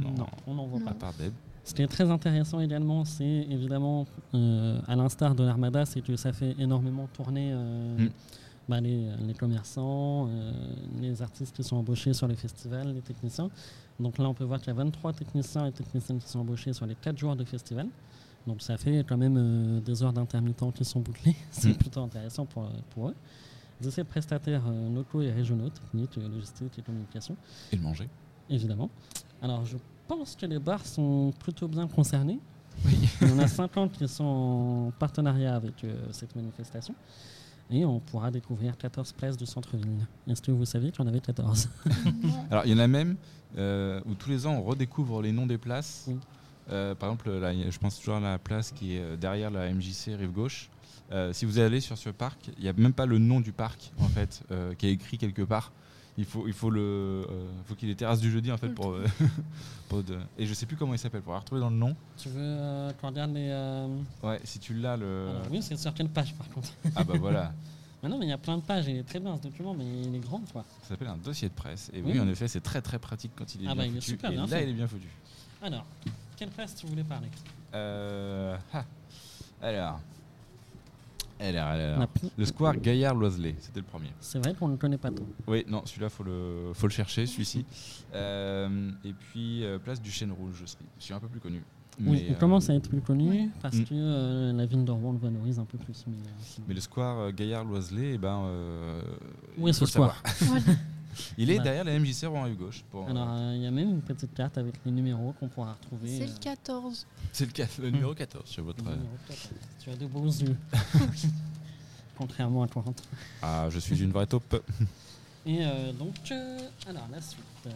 non, 0.00 0.10
Non, 0.16 0.26
on 0.46 0.54
n'en 0.54 0.66
voit 0.66 0.80
Non. 0.80 0.86
pas. 0.86 1.12
Deb. 1.18 1.32
Ce 1.64 1.74
qui 1.74 1.82
est 1.82 1.86
très 1.86 2.10
intéressant 2.10 2.58
également, 2.60 3.04
c'est 3.04 3.24
évidemment, 3.50 4.06
euh, 4.34 4.80
à 4.88 4.96
l'instar 4.96 5.34
de 5.34 5.44
l'Armada, 5.44 5.84
c'est 5.84 6.00
que 6.00 6.16
ça 6.16 6.32
fait 6.32 6.56
énormément 6.58 7.06
tourner 7.12 7.50
euh, 7.52 8.08
Mm. 8.66 8.70
bah, 8.70 8.80
les, 8.80 9.10
les 9.26 9.34
commerçants, 9.34 10.28
euh, 10.28 10.52
les 11.00 11.20
artistes 11.22 11.54
qui 11.54 11.62
sont 11.64 11.76
embauchés 11.76 12.12
sur 12.12 12.26
les 12.28 12.36
festivals, 12.36 12.92
les 12.94 13.00
techniciens. 13.02 13.50
Donc 14.00 14.18
là, 14.18 14.28
on 14.28 14.34
peut 14.34 14.44
voir 14.44 14.58
qu'il 14.60 14.68
y 14.68 14.70
a 14.70 14.74
23 14.74 15.12
techniciens 15.12 15.66
et 15.66 15.72
techniciennes 15.72 16.18
qui 16.18 16.28
sont 16.28 16.40
embauchés 16.40 16.72
sur 16.72 16.86
les 16.86 16.94
4 16.94 17.16
jours 17.18 17.36
de 17.36 17.44
festival. 17.44 17.86
Donc 18.46 18.60
ça 18.62 18.76
fait 18.76 19.04
quand 19.08 19.16
même 19.16 19.36
euh, 19.38 19.80
des 19.80 20.02
heures 20.02 20.12
d'intermittents 20.12 20.70
qui 20.72 20.84
sont 20.84 21.00
bouclées. 21.00 21.36
c'est 21.50 21.68
Mm. 21.70 21.74
plutôt 21.74 22.00
intéressant 22.02 22.44
pour, 22.46 22.68
pour 22.90 23.08
eux. 23.08 23.14
17 23.80 24.06
prestataires 24.06 24.62
euh, 24.68 24.94
locaux 24.94 25.22
et 25.22 25.30
régionaux, 25.32 25.68
techniques, 25.68 26.16
euh, 26.18 26.28
logistique 26.28 26.78
et 26.78 26.82
communication 26.82 27.36
Et 27.72 27.76
le 27.76 27.82
manger. 27.82 28.08
évidemment. 28.48 28.90
Alors, 29.40 29.64
je 29.64 29.76
pense 30.06 30.36
que 30.36 30.46
les 30.46 30.58
bars 30.60 30.84
sont 30.86 31.32
plutôt 31.40 31.66
bien 31.68 31.88
concernés. 31.88 32.38
Oui. 32.84 32.96
Il 33.20 33.28
y 33.28 33.32
en 33.32 33.38
a 33.40 33.48
50 33.48 33.92
qui 33.92 34.06
sont 34.08 34.24
en 34.24 34.92
partenariat 34.98 35.54
avec 35.56 35.82
euh, 35.84 35.94
cette 36.12 36.34
manifestation. 36.36 36.94
Et 37.70 37.84
on 37.84 38.00
pourra 38.00 38.30
découvrir 38.30 38.76
14 38.76 39.12
places 39.12 39.36
du 39.36 39.46
centre-ville. 39.46 40.06
Est-ce 40.28 40.42
que 40.42 40.50
vous 40.50 40.64
saviez 40.64 40.90
qu'il 40.90 41.00
y 41.02 41.04
en 41.04 41.08
avait 41.08 41.20
14 41.20 41.68
Non. 42.22 42.46
Alors, 42.50 42.66
il 42.66 42.72
y 42.72 42.74
en 42.74 42.78
a 42.78 42.86
même 42.86 43.16
euh, 43.56 44.00
où 44.04 44.14
tous 44.14 44.28
les 44.28 44.46
ans, 44.46 44.54
on 44.54 44.62
redécouvre 44.62 45.22
les 45.22 45.32
noms 45.32 45.46
des 45.46 45.58
places. 45.58 46.04
Oui. 46.08 46.16
Euh, 46.70 46.94
par 46.94 47.08
exemple, 47.08 47.30
là, 47.30 47.52
je 47.54 47.78
pense 47.78 47.98
toujours 47.98 48.16
à 48.16 48.20
la 48.20 48.38
place 48.38 48.72
qui 48.72 48.96
est 48.96 49.00
euh, 49.00 49.16
derrière 49.16 49.50
la 49.50 49.72
MJC 49.72 50.16
Rive 50.18 50.32
Gauche. 50.32 50.70
Euh, 51.12 51.32
si 51.32 51.44
vous 51.44 51.58
allez 51.58 51.80
sur 51.80 51.98
ce 51.98 52.08
parc, 52.08 52.50
il 52.56 52.62
n'y 52.62 52.68
a 52.68 52.72
même 52.72 52.92
pas 52.92 53.06
le 53.06 53.18
nom 53.18 53.40
du 53.40 53.52
parc, 53.52 53.92
en 53.98 54.08
fait, 54.08 54.42
euh, 54.50 54.74
qui 54.74 54.86
est 54.86 54.92
écrit 54.92 55.18
quelque 55.18 55.42
part. 55.42 55.72
Il 56.18 56.26
faut, 56.26 56.46
il 56.46 56.52
faut 56.52 56.68
le, 56.68 56.80
euh, 57.30 57.48
faut 57.64 57.74
qu'il 57.74 57.88
ait 57.88 57.92
les 57.92 57.96
terrasses 57.96 58.20
du 58.20 58.30
jeudi, 58.30 58.52
en 58.52 58.58
fait, 58.58 58.68
pour, 58.68 58.90
euh, 58.90 59.06
pour 59.88 60.02
de- 60.02 60.18
et 60.36 60.44
je 60.46 60.52
sais 60.52 60.66
plus 60.66 60.76
comment 60.76 60.92
il 60.92 60.98
s'appelle, 60.98 61.22
pour 61.22 61.32
la 61.32 61.38
retrouver 61.38 61.60
dans 61.62 61.70
le 61.70 61.76
nom. 61.76 61.96
Tu 62.18 62.28
veux 62.28 62.36
euh, 62.38 62.92
qu'on 63.00 63.08
regarde 63.08 63.32
les. 63.32 63.48
euh, 63.50 63.88
Ouais, 64.22 64.38
si 64.44 64.58
tu 64.58 64.74
l'as, 64.74 64.96
le. 64.98 65.28
alors, 65.30 65.42
oui, 65.50 65.62
c'est 65.62 65.76
sur 65.78 65.94
quelle 65.94 66.10
page 66.10 66.34
par 66.34 66.48
contre 66.50 66.68
Ah 66.96 67.02
bah 67.04 67.14
voilà, 67.18 67.52
Mais 68.02 68.08
non, 68.10 68.18
mais 68.18 68.26
il 68.26 68.30
y 68.30 68.32
a 68.32 68.38
plein 68.38 68.58
de 68.58 68.62
pages. 68.62 68.88
Il 68.88 68.96
est 68.96 69.04
très 69.04 69.20
bien 69.20 69.34
ce 69.36 69.42
document, 69.42 69.72
mais 69.74 69.84
il 70.02 70.14
est 70.14 70.18
grand 70.18 70.42
quoi. 70.52 70.64
ça 70.82 70.88
s'appelle 70.90 71.08
un 71.08 71.16
dossier 71.16 71.48
de 71.48 71.54
presse. 71.54 71.88
Et 71.94 72.02
oui, 72.02 72.12
Oui. 72.14 72.20
en 72.20 72.28
effet, 72.28 72.46
c'est 72.48 72.60
très 72.60 72.82
très 72.82 72.98
pratique 72.98 73.30
quand 73.36 73.54
il 73.54 73.64
est 73.64 73.68
Ah 73.68 73.74
bien 73.74 73.84
bah, 73.84 73.86
il 73.86 73.96
est 73.96 74.00
foutu. 74.00 74.10
super 74.10 74.30
et 74.30 74.34
bien 74.34 74.42
là, 74.46 74.48
fait. 74.58 74.64
il 74.64 74.68
est 74.70 74.74
bien 74.74 74.88
foutu. 74.88 75.08
Alors, 75.62 75.86
quelle 76.36 76.50
place 76.50 76.74
tu 76.74 76.86
voulais 76.88 77.04
parler? 77.04 77.28
Euh, 77.74 78.56
ah. 78.74 78.84
Alors, 79.62 80.00
Le 82.38 82.44
square 82.44 82.76
Gaillard-Loiselet, 82.76 83.56
c'était 83.58 83.80
le 83.80 83.86
premier. 83.86 84.08
C'est 84.20 84.38
vrai 84.38 84.54
qu'on 84.54 84.68
ne 84.68 84.72
le 84.72 84.78
connaît 84.78 84.98
pas 84.98 85.10
trop. 85.10 85.26
Oui, 85.46 85.64
non, 85.68 85.82
celui-là, 85.84 86.08
faut 86.08 86.22
le, 86.24 86.70
faut 86.74 86.86
le 86.86 86.92
chercher, 86.92 87.26
celui-ci. 87.26 87.64
Euh, 88.14 88.90
et 89.04 89.12
puis, 89.12 89.64
euh, 89.64 89.78
place 89.78 90.00
du 90.00 90.10
Chêne 90.10 90.32
Rouge, 90.32 90.54
je 90.60 90.66
suis, 90.66 90.78
je 90.98 91.04
suis 91.04 91.14
un 91.14 91.20
peu 91.20 91.28
plus 91.28 91.40
connu. 91.40 91.62
Oui, 92.00 92.24
il 92.28 92.32
euh, 92.34 92.38
commence 92.38 92.70
à 92.70 92.74
être 92.74 92.88
plus 92.88 93.02
connu 93.02 93.50
parce 93.60 93.76
Mm. 93.76 93.84
que 93.84 93.88
euh, 93.92 94.52
la 94.54 94.64
ville 94.64 94.84
de 94.84 94.90
Rouen 94.90 95.12
le 95.12 95.18
valorise 95.18 95.58
un 95.58 95.66
peu 95.66 95.76
plus. 95.76 96.04
Mais, 96.08 96.16
euh, 96.16 96.74
le 96.74 96.80
square 96.80 97.18
euh, 97.18 97.30
Gaillard-Loiselet, 97.32 98.12
eh 98.14 98.18
ben, 98.18 98.42
euh, 98.46 99.02
Où 99.58 99.68
est 99.68 99.72
il 99.72 99.74
faut 99.76 99.84
savoir. 99.86 100.16
square 100.24 100.48
Voilà. 100.64 100.78
Il 101.38 101.50
est 101.50 101.56
Bah. 101.58 101.62
derrière 101.64 101.84
la 101.84 101.98
MJC 101.98 102.24
Rouen 102.26 102.44
rue 102.44 102.54
gauche. 102.54 102.82
pour, 102.90 103.06
euh, 103.06 103.10
Alors, 103.10 103.28
euh, 103.30 103.52
il 103.56 103.62
y 103.62 103.66
a 103.66 103.70
même 103.70 103.90
une 103.90 104.00
petite 104.02 104.32
carte 104.34 104.58
avec 104.58 104.74
les 104.84 104.92
numéros 104.92 105.34
qu'on 105.38 105.48
pourra 105.48 105.72
retrouver. 105.74 106.16
C'est 106.18 106.24
euh, 106.24 106.34
le 106.34 106.38
14. 106.40 107.06
c'est 107.32 107.46
le, 107.46 107.52
cas- 107.52 107.66
le 107.80 107.90
numéro 107.90 108.14
14 108.14 108.48
sur 108.48 108.64
votre. 108.64 108.82
le 108.84 108.90
euh, 108.90 108.94
numéro 108.96 109.16
14. 109.28 109.48
Tu 109.82 109.90
as 109.90 109.96
de 109.96 110.06
beaux 110.06 110.26
yeux. 110.26 110.56
Contrairement 112.18 112.62
à 112.62 112.68
toi. 112.68 112.84
Ah, 113.42 113.66
je 113.70 113.78
suis 113.78 114.00
une 114.02 114.12
vraie 114.12 114.26
taupe. 114.26 114.62
Et 115.46 115.64
euh, 115.64 115.92
donc, 115.92 116.14
euh, 116.30 116.58
alors 116.88 117.08
la 117.10 117.20
suite. 117.20 117.42
euh, 117.66 117.70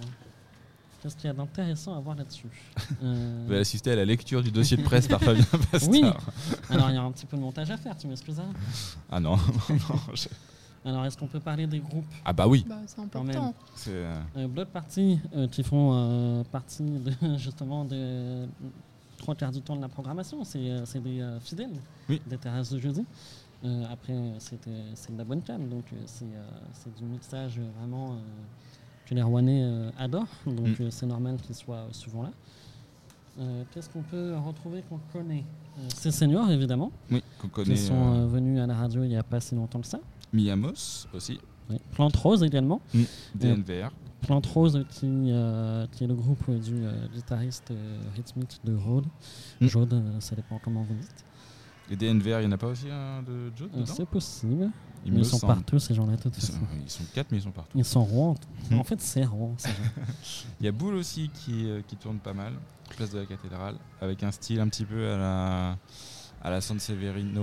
Qu'est-ce 1.02 1.16
qu'il 1.16 1.26
y 1.26 1.30
a 1.30 1.34
d'intéressant 1.34 1.96
à 1.96 2.00
voir 2.00 2.16
là-dessus 2.16 2.46
Euh, 3.02 3.44
Vous 3.46 3.52
allez 3.52 3.60
assister 3.60 3.90
à 3.92 3.96
la 3.96 4.04
lecture 4.04 4.42
du 4.42 4.50
dossier 4.50 4.76
de 4.76 4.82
presse 4.82 5.06
par 5.08 5.20
Fabien 5.20 5.44
Pastor. 5.70 5.90
Oui. 5.90 6.02
Alors, 6.70 6.90
il 6.90 6.94
y 6.94 6.98
a 6.98 7.02
un 7.02 7.10
petit 7.12 7.26
peu 7.26 7.36
de 7.36 7.42
montage 7.42 7.70
à 7.70 7.76
faire, 7.76 7.96
tu 7.96 8.06
m'excuseras. 8.06 8.44
Ah 9.10 9.20
non, 9.20 9.36
non, 9.68 10.00
je- 10.14 10.28
Alors, 10.86 11.04
est-ce 11.04 11.16
qu'on 11.18 11.26
peut 11.26 11.40
parler 11.40 11.66
des 11.66 11.80
groupes? 11.80 12.04
Ah 12.24 12.32
bah 12.32 12.46
oui. 12.46 12.64
Bah, 12.68 12.76
c'est 12.86 12.96
Quand 13.12 13.22
même. 13.24 13.36
important. 13.36 13.54
C'est, 13.74 13.90
euh, 13.90 14.20
euh, 14.36 14.46
Blood 14.48 14.68
Party 14.68 15.18
euh, 15.34 15.48
qui 15.48 15.62
font 15.64 15.90
euh, 15.92 16.44
partie 16.44 16.84
de, 16.84 17.12
justement 17.36 17.84
de 17.84 18.46
trois 19.18 19.34
quarts 19.34 19.50
du 19.50 19.60
temps 19.62 19.74
de 19.76 19.80
la 19.82 19.88
programmation 19.88 20.44
C'est 20.44 20.58
euh, 20.70 20.84
c'est 20.86 21.02
des 21.02 21.20
euh, 21.20 21.40
fidèles 21.40 21.74
Oui. 22.08 22.22
des 22.26 22.38
terrasses 22.38 22.70
de 22.72 22.78
jeudi. 22.78 23.04
Euh, 23.64 23.84
après, 23.90 24.14
c'est 24.38 24.60
c'est 24.94 25.12
de 25.12 25.18
la 25.18 25.24
bonne 25.24 25.42
cam, 25.42 25.66
donc 25.68 25.84
euh, 25.92 25.96
c'est 26.06 26.24
euh, 26.24 26.46
c'est 26.72 26.94
du 26.96 27.04
mixage 27.04 27.58
vraiment 27.80 28.12
euh, 28.12 28.16
que 29.06 29.14
les 29.14 29.22
Rouennais 29.22 29.62
euh, 29.64 29.90
adorent, 29.98 30.26
donc 30.46 30.78
Mm. 30.78 30.82
euh, 30.82 30.90
c'est 30.90 31.06
normal 31.06 31.36
qu'ils 31.42 31.54
soient 31.56 31.86
souvent 31.92 32.22
là. 32.22 32.30
Euh, 33.38 33.64
Qu'est-ce 33.72 33.88
qu'on 33.90 34.02
peut 34.02 34.34
retrouver 34.46 34.82
qu'on 34.88 35.00
connaît? 35.12 35.44
Euh, 35.78 35.82
C'est 35.94 36.10
Senior, 36.10 36.50
évidemment, 36.50 36.90
oui, 37.10 37.22
qu'on 37.40 37.48
connaît. 37.48 37.74
qui 37.74 37.78
sont 37.80 38.26
venus 38.28 38.60
à 38.60 38.66
la 38.66 38.74
radio 38.74 39.02
il 39.04 39.08
n'y 39.08 39.16
a 39.16 39.22
pas 39.22 39.40
si 39.40 39.54
longtemps 39.54 39.80
que 39.80 39.86
ça. 39.86 40.00
Miamos 40.36 41.06
aussi. 41.14 41.38
Oui. 41.70 41.76
Plante 41.92 42.16
Rose 42.16 42.42
également. 42.42 42.80
DNVR. 43.34 43.90
Plante 44.22 44.46
Rose 44.46 44.84
qui, 44.90 45.06
euh, 45.30 45.86
qui 45.92 46.04
est 46.04 46.06
le 46.06 46.14
groupe 46.14 46.42
euh, 46.48 46.58
du 46.58 46.84
euh, 46.84 47.06
guitariste 47.14 47.70
euh, 47.70 47.98
rythmique 48.14 48.60
de 48.64 48.74
Rhodes. 48.74 49.06
Mm. 49.60 49.66
Jode, 49.66 49.92
euh, 49.94 50.20
ça 50.20 50.34
dépend 50.36 50.60
comment 50.62 50.82
vous 50.82 50.94
dites. 50.94 51.24
Et 51.90 51.96
DNVR, 51.96 52.40
il 52.40 52.46
n'y 52.46 52.46
en 52.46 52.52
a 52.52 52.58
pas 52.58 52.66
aussi 52.66 52.90
un 52.90 53.22
de 53.22 53.52
Joe 53.56 53.68
Euh, 53.72 53.80
dedans 53.80 53.94
c'est 53.94 54.06
possible. 54.08 54.70
Il 55.04 55.12
mais 55.12 55.18
me 55.18 55.22
ils 55.22 55.26
sont 55.26 55.38
semble. 55.38 55.54
partout 55.54 55.78
ces 55.78 55.94
gens-là 55.94 56.16
de 56.16 56.22
Ils 56.26 56.40
sont, 56.42 56.52
façon. 56.54 56.66
ils 56.84 56.90
sont 56.90 57.04
quatre, 57.14 57.30
mais 57.30 57.38
ils 57.38 57.42
sont 57.42 57.52
partout. 57.52 57.78
Ils 57.78 57.84
sont 57.84 58.04
Rouen. 58.04 58.34
Mm. 58.70 58.74
En 58.80 58.84
fait, 58.84 59.00
c'est 59.00 59.24
Rouen. 59.24 59.54
Il 60.60 60.66
y 60.66 60.68
a 60.68 60.72
Boule 60.72 60.94
aussi 60.94 61.30
qui, 61.32 61.68
euh, 61.70 61.82
qui 61.86 61.94
tourne 61.96 62.18
pas 62.18 62.32
mal, 62.34 62.54
place 62.96 63.10
de 63.10 63.18
la 63.20 63.26
cathédrale, 63.26 63.76
avec 64.00 64.22
un 64.24 64.32
style 64.32 64.58
un 64.60 64.68
petit 64.68 64.84
peu 64.84 65.08
à 65.12 65.16
la, 65.16 65.78
à 66.46 66.50
la 66.50 66.60
San 66.60 66.78
Severino, 66.78 67.42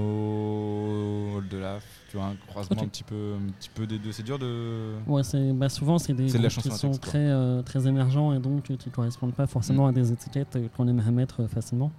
Hall 1.36 1.50
de 1.50 1.58
Laf, 1.58 1.84
tu 2.10 2.16
vois, 2.16 2.28
un 2.28 2.36
croisement 2.48 2.84
un 2.84 2.88
petit 2.88 3.04
peu, 3.04 3.34
un 3.36 3.52
petit 3.52 3.70
peu 3.76 3.86
des 3.86 4.00
deux. 4.00 4.14
C'est 4.14 4.24
dur 4.24 4.40
de. 4.40 4.94
Ouais, 5.06 5.24
c'est, 5.24 5.52
bah, 5.52 5.68
souvent, 5.68 5.98
c'est 5.98 6.14
des 6.14 6.30
C'est 6.30 6.38
de 6.38 6.44
la 6.44 6.48
groupes 6.48 6.62
qui 6.64 6.70
à 6.70 6.72
sont 6.72 6.88
texte, 6.88 7.02
très, 7.04 7.18
euh, 7.28 7.62
très 7.64 7.86
émergents 7.86 8.32
et 8.32 8.40
donc 8.40 8.72
euh, 8.72 8.78
qui 8.78 8.88
ne 8.88 8.94
correspondent 8.94 9.34
pas 9.34 9.46
forcément 9.46 9.88
à 9.88 9.92
des 9.92 10.14
étiquettes 10.14 10.56
euh, 10.56 10.70
qu'on 10.78 10.88
aimerait 10.88 11.12
mettre 11.12 11.42
euh, 11.42 11.48
facilement. 11.50 11.92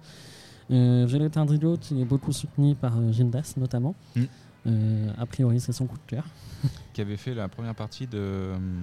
Euh, 0.71 1.05
Violet 1.07 1.37
Indigo, 1.37 1.77
qui 1.79 2.01
est 2.01 2.05
beaucoup 2.05 2.31
soutenu 2.31 2.73
par 2.73 2.93
Gildas 3.11 3.53
notamment. 3.55 3.93
Mm. 4.15 4.23
Euh, 4.67 5.11
a 5.17 5.25
priori, 5.25 5.59
c'est 5.59 5.71
son 5.73 5.85
coup 5.85 5.97
de 5.97 6.07
cœur. 6.15 6.23
qui 6.93 7.01
avait 7.01 7.17
fait 7.17 7.33
la 7.35 7.47
première 7.47 7.75
partie 7.75 8.07
de 8.07 8.51
hum, 8.55 8.81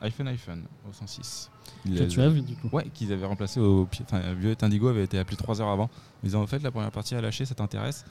iPhone 0.00 0.28
iPhone 0.28 0.62
au 0.88 0.92
106. 0.92 1.50
Il 1.84 1.96
Que 1.98 2.04
tu 2.04 2.20
as 2.20 2.28
vu 2.28 2.40
du 2.40 2.54
coup. 2.56 2.68
Ouais, 2.72 2.86
qu'ils 2.92 3.12
avaient 3.12 3.26
remplacé 3.26 3.60
au 3.60 3.86
pied. 3.86 4.04
Enfin, 4.08 4.20
Violet 4.34 4.62
Indigo 4.64 4.88
avait 4.88 5.04
été 5.04 5.18
appelé 5.18 5.36
trois 5.36 5.60
heures 5.60 5.68
avant. 5.68 5.88
Ils 6.24 6.36
ont 6.36 6.42
en 6.42 6.46
fait 6.46 6.62
la 6.62 6.70
première 6.70 6.90
partie 6.90 7.14
à 7.14 7.20
lâcher, 7.20 7.44
ça 7.44 7.54
t'intéresse 7.54 8.04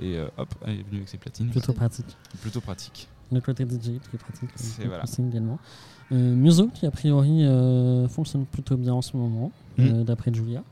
Et 0.00 0.16
euh, 0.16 0.28
hop, 0.36 0.54
elle 0.64 0.74
est 0.80 0.82
venue 0.84 0.98
avec 0.98 1.08
ses 1.08 1.18
platines. 1.18 1.50
Plutôt 1.50 1.72
pratique. 1.72 2.16
Plutôt 2.40 2.60
pratique. 2.60 3.08
Le 3.32 3.40
côté 3.40 3.64
DJ 3.64 3.80
qui 3.80 4.14
est 4.14 4.18
pratique. 4.18 4.50
C'est- 4.54 4.82
euh, 4.84 4.88
voilà. 4.88 5.02
aussi 5.04 5.22
également. 5.22 5.58
Euh, 6.12 6.34
Muso 6.36 6.68
qui 6.68 6.86
a 6.86 6.90
priori 6.92 7.44
euh, 7.44 8.06
fonctionne 8.06 8.46
plutôt 8.46 8.76
bien 8.76 8.92
en 8.94 9.02
ce 9.02 9.16
moment, 9.16 9.50
Mm. 9.78 9.82
euh, 9.82 10.04
d'après 10.04 10.32
Julia. 10.32 10.62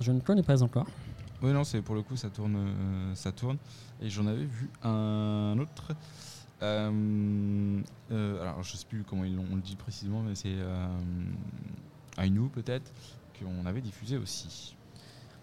Je 0.00 0.12
ne 0.12 0.20
connais 0.20 0.42
pas 0.44 0.62
encore. 0.62 0.86
Oui, 1.42 1.52
non, 1.52 1.64
c'est 1.64 1.80
pour 1.82 1.94
le 1.94 2.02
coup, 2.02 2.16
ça 2.16 2.28
tourne, 2.30 2.56
euh, 2.56 3.14
ça 3.14 3.32
tourne. 3.32 3.56
Et 4.00 4.10
j'en 4.10 4.26
avais 4.26 4.44
vu 4.44 4.68
un 4.82 5.56
autre. 5.58 5.92
Euh, 6.62 7.80
euh, 8.12 8.42
alors, 8.42 8.62
je 8.62 8.76
sais 8.76 8.86
plus 8.86 9.02
comment 9.02 9.24
ils 9.24 9.38
on 9.38 9.56
le 9.56 9.62
dit 9.62 9.76
précisément, 9.76 10.22
mais 10.22 10.34
c'est 10.34 10.56
Ainu 12.18 12.48
peut-être 12.48 12.92
qu'on 13.38 13.64
avait 13.66 13.80
diffusé 13.80 14.18
aussi. 14.18 14.76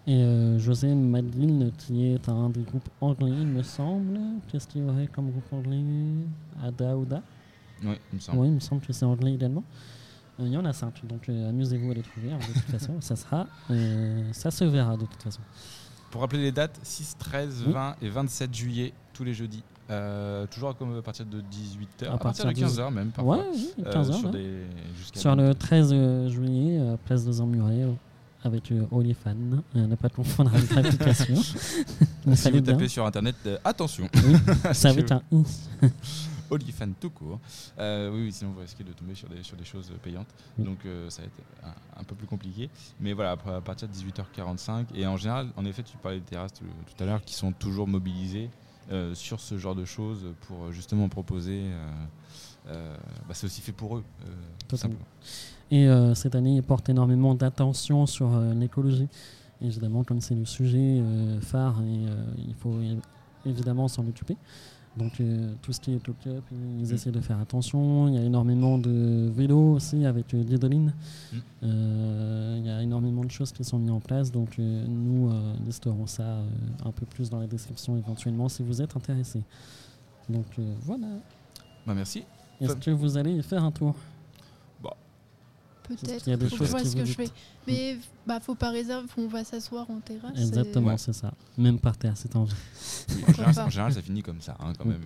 Et 0.05 0.23
euh, 0.23 0.57
José 0.57 0.95
Madeline 0.95 1.71
qui 1.77 2.05
est 2.05 2.29
un 2.29 2.49
des 2.49 2.61
groupes 2.61 2.87
anglais, 3.01 3.29
il 3.29 3.47
me 3.47 3.61
semble. 3.61 4.19
Qu'est-ce 4.47 4.65
qu'il 4.67 4.81
y 4.81 4.89
aurait 4.89 5.07
comme 5.07 5.31
groupe 5.31 5.51
anglais? 5.51 5.83
Ada 6.63 6.95
Ouda? 6.95 7.21
Oui, 7.83 7.95
il 8.11 8.15
me 8.15 8.21
semble. 8.21 8.39
Oui, 8.39 8.47
il 8.47 8.53
me 8.53 8.59
semble 8.59 8.81
que 8.81 8.93
c'est 8.93 9.03
anglais 9.03 9.33
également. 9.33 9.63
Il 10.39 10.47
y 10.47 10.55
en 10.55 10.63
a 10.65 10.71
cinq, 10.71 11.03
donc 11.05 11.27
euh, 11.27 11.49
amusez-vous 11.49 11.91
à 11.91 11.93
les 11.95 12.03
trouver. 12.03 12.31
hein, 12.31 12.37
de 12.37 12.53
toute 12.53 12.69
façon, 12.71 13.01
ça 13.01 13.15
sera, 13.15 13.47
euh, 13.71 14.31
ça 14.33 14.51
se 14.51 14.63
verra 14.63 14.95
de 14.95 15.05
toute 15.05 15.21
façon. 15.23 15.41
Pour 16.11 16.21
rappeler 16.21 16.41
les 16.41 16.51
dates, 16.51 16.79
6, 16.83 17.15
13, 17.19 17.63
Oui. 17.67 17.73
20 17.73 17.95
et 18.01 18.09
27 18.09 18.53
juillet, 18.53 18.93
tous 19.13 19.23
les 19.23 19.33
jeudis. 19.33 19.63
Euh, 19.89 20.45
toujours 20.47 20.69
à 20.69 21.01
partir 21.01 21.25
de 21.25 21.39
18h, 21.41 22.09
À 22.09 22.13
à, 22.13 22.17
partir 22.17 22.43
de 22.45 22.49
partir 22.49 22.67
de- 22.67 22.71
15h 22.73 22.91
même 22.93 23.07
parfois. 23.09 23.37
Ouais, 23.37 23.43
oui, 23.53 23.69
Euh, 23.85 23.91
15 23.93 24.11
sur 24.19 24.29
des- 24.31 24.65
le 25.35 25.53
13 25.53 25.89
euh, 25.93 26.27
juillet, 26.29 26.77
euh, 26.79 26.97
place 27.05 27.23
des 27.23 27.39
Emmurés, 27.39 27.83
euh, 27.83 27.93
avec 28.43 28.69
euh, 28.71 28.83
Olifan. 28.91 29.35
Euh, 29.77 29.87
ne 29.87 29.95
pas 29.95 30.09
confondre 30.09 30.53
avec 30.53 30.73
l'application. 30.75 31.35
Si 32.27 32.35
ça 32.35 32.49
vous 32.51 32.59
bien. 32.61 32.73
tapez 32.73 32.89
sur 32.89 33.05
internet, 33.05 33.35
euh, 33.45 33.57
attention, 33.63 34.09
Oui, 34.13 34.35
c'est 34.73 34.89
avec 34.89 35.07
vous- 35.31 35.45
un 35.81 35.87
i. 36.51 36.53
Olifan 36.53 36.93
tout 36.99 37.09
court. 37.09 37.39
Euh, 37.79 38.11
oui, 38.11 38.25
oui, 38.25 38.31
sinon 38.31 38.51
vous 38.51 38.61
risquez 38.61 38.83
de 38.83 38.91
tomber 38.93 39.15
sur 39.15 39.29
des, 39.29 39.43
sur 39.43 39.57
des 39.57 39.65
choses 39.65 39.91
payantes. 40.01 40.27
Oui. 40.57 40.65
Donc 40.65 40.85
euh, 40.85 41.09
ça 41.09 41.21
va 41.21 41.27
être 41.27 41.41
un, 41.63 42.01
un 42.01 42.03
peu 42.03 42.15
plus 42.15 42.27
compliqué. 42.27 42.69
Mais 42.99 43.13
voilà, 43.13 43.31
à 43.31 43.61
partir 43.61 43.87
de 43.87 43.93
18h45. 43.93 44.87
Et 44.95 45.05
en 45.05 45.17
général, 45.17 45.49
en 45.55 45.65
effet, 45.65 45.83
tu 45.83 45.97
parlais 45.97 46.19
des 46.19 46.25
terrasses 46.25 46.53
tout, 46.53 46.65
tout 46.65 47.03
à 47.03 47.05
l'heure 47.05 47.21
qui 47.23 47.33
sont 47.33 47.51
toujours 47.51 47.87
mobilisées 47.87 48.49
euh, 48.91 49.13
sur 49.15 49.39
ce 49.39 49.57
genre 49.57 49.75
de 49.75 49.85
choses 49.85 50.25
pour 50.47 50.71
justement 50.71 51.09
proposer. 51.09 51.63
bah, 52.65 53.33
c'est 53.33 53.45
aussi 53.45 53.61
fait 53.61 53.71
pour 53.71 53.97
eux. 53.97 54.03
tout 54.67 54.77
simplement. 54.77 55.05
Et 55.71 55.87
cette 56.15 56.35
année, 56.35 56.55
il 56.55 56.63
porte 56.63 56.89
énormément 56.89 57.35
d'attention 57.35 58.05
sur 58.05 58.37
l'écologie. 58.55 59.07
Évidemment, 59.61 60.03
comme 60.03 60.21
c'est 60.21 60.35
le 60.35 60.45
sujet 60.45 61.01
phare, 61.41 61.81
et, 61.81 62.05
il 62.47 62.53
faut 62.55 62.77
évidemment 63.45 63.87
s'en 63.87 64.07
occuper. 64.07 64.37
Donc, 64.97 65.19
euh, 65.19 65.53
tout 65.61 65.71
ce 65.73 65.79
qui 65.79 65.93
est 65.93 65.99
top 65.99 66.15
up, 66.27 66.43
ils 66.51 66.87
Mm. 66.87 66.93
essaient 66.93 67.11
de 67.11 67.19
faire 67.21 67.39
attention. 67.39 68.07
Il 68.07 68.15
y 68.15 68.17
a 68.17 68.23
énormément 68.23 68.77
de 68.77 69.29
vélos 69.35 69.73
aussi 69.73 70.05
avec 70.05 70.33
euh. 70.33 70.43
Mm. 70.43 71.37
Euh, 71.63 72.55
il 72.59 72.65
y 72.65 72.69
a 72.69 72.81
énormément 72.81 73.23
de 73.23 73.29
choses 73.31 73.51
qui 73.51 73.63
sont 73.63 73.77
mises 73.77 73.91
en 73.91 73.99
place. 73.99 74.31
Donc, 74.31 74.57
euh, 74.57 74.85
nous 74.87 75.29
listerons 75.65 76.07
ça 76.07 76.39
un 76.83 76.91
peu 76.91 77.05
plus 77.05 77.29
dans 77.29 77.39
la 77.39 77.47
description 77.47 77.97
éventuellement 77.97 78.49
si 78.49 78.63
vous 78.63 78.81
êtes 78.81 78.95
intéressé. 78.95 79.41
Donc, 80.29 80.45
voilà. 80.81 81.07
Bah, 81.85 81.93
merci. 81.93 82.23
Est-ce 82.59 82.75
que 82.75 82.91
vous 82.91 83.17
allez 83.17 83.33
y 83.33 83.43
faire 83.43 83.63
un 83.63 83.71
tour? 83.71 83.95
Peut-être. 85.87 86.23
qu'il 86.23 86.31
y 86.31 86.33
a 86.33 86.37
des 86.37 86.49
Faut 86.49 86.57
que 86.57 86.65
je 86.65 86.71
choses 86.71 86.81
ce 86.83 86.87
vous 86.89 86.93
que 86.95 87.05
je 87.05 87.15
dites. 87.15 87.15
fais. 87.15 87.29
Mais 87.67 87.97
bah 88.25 88.39
faut 88.39 88.55
pas 88.55 88.69
réserver, 88.71 89.07
on 89.17 89.27
va 89.27 89.43
s'asseoir 89.43 89.89
en 89.89 89.99
terrasse. 89.99 90.37
et- 90.37 90.41
Exactement, 90.41 90.87
Ouais. 90.91 90.97
c'est 90.97 91.13
ça. 91.13 91.33
Même 91.57 91.79
par 91.79 91.97
terre, 91.97 92.13
c'est 92.15 92.35
en, 92.35 92.45
général, 92.45 93.59
en 93.65 93.69
général, 93.69 93.93
ça 93.93 94.01
finit 94.01 94.21
comme 94.23 94.41
ça, 94.41 94.55
hein, 94.59 94.73
quand 94.77 94.85
Mm. 94.85 94.89
même. 94.89 95.01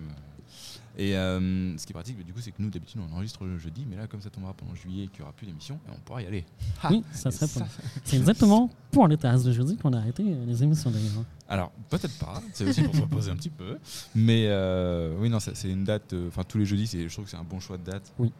Et 0.98 1.16
euh, 1.16 1.78
ce 1.78 1.86
qui 1.86 1.92
est 1.92 1.94
pratique, 1.94 2.22
du 2.22 2.34
coup, 2.34 2.40
c'est 2.42 2.50
que 2.50 2.60
nous, 2.60 2.68
d'habitude, 2.68 3.00
on 3.00 3.14
enregistre 3.14 3.44
le 3.44 3.56
jeudi, 3.56 3.86
mais 3.88 3.96
là, 3.96 4.06
comme 4.06 4.20
ça 4.20 4.28
tombera 4.28 4.52
pendant 4.52 4.74
juillet 4.74 5.04
et 5.04 5.08
qu'il 5.08 5.20
n'y 5.20 5.22
aura 5.22 5.32
plus 5.32 5.46
d'émission, 5.46 5.78
on 5.88 5.98
pourra 6.04 6.20
y 6.20 6.26
aller. 6.26 6.44
Ah, 6.82 6.88
Oui, 6.90 7.02
ça 7.14 7.30
serait 7.30 7.46
ça-. 7.46 7.66
C'est 8.04 8.18
exactement 8.18 8.68
pour 8.90 9.08
les 9.08 9.16
terrasses 9.16 9.42
de 9.44 9.52
jeudi 9.52 9.78
qu'on 9.78 9.94
a 9.94 9.98
arrêté 9.98 10.22
les 10.22 10.62
émissions 10.62 10.90
d'ailleurs. 10.90 11.18
hein. 11.20 11.24
Alors, 11.48 11.72
peut-être 11.88 12.18
pas, 12.18 12.42
c'est 12.52 12.68
aussi 12.68 12.82
pour 12.82 12.94
se 12.94 13.00
reposer 13.00 13.30
un 13.30 13.36
petit 13.36 13.48
peu. 13.48 13.78
Mais 14.14 14.48
euh, 14.48 15.16
oui, 15.18 15.30
non, 15.30 15.38
c'est 15.40 15.70
une 15.70 15.84
date, 15.84 16.12
euh, 16.12 16.28
enfin, 16.28 16.44
tous 16.44 16.58
les 16.58 16.66
jeudis, 16.66 16.86
je 16.86 17.08
trouve 17.10 17.24
que 17.24 17.30
c'est 17.30 17.38
un 17.38 17.42
bon 17.44 17.58
choix 17.58 17.78
de 17.78 17.84
date. 17.84 18.12
Oui. 18.18 18.30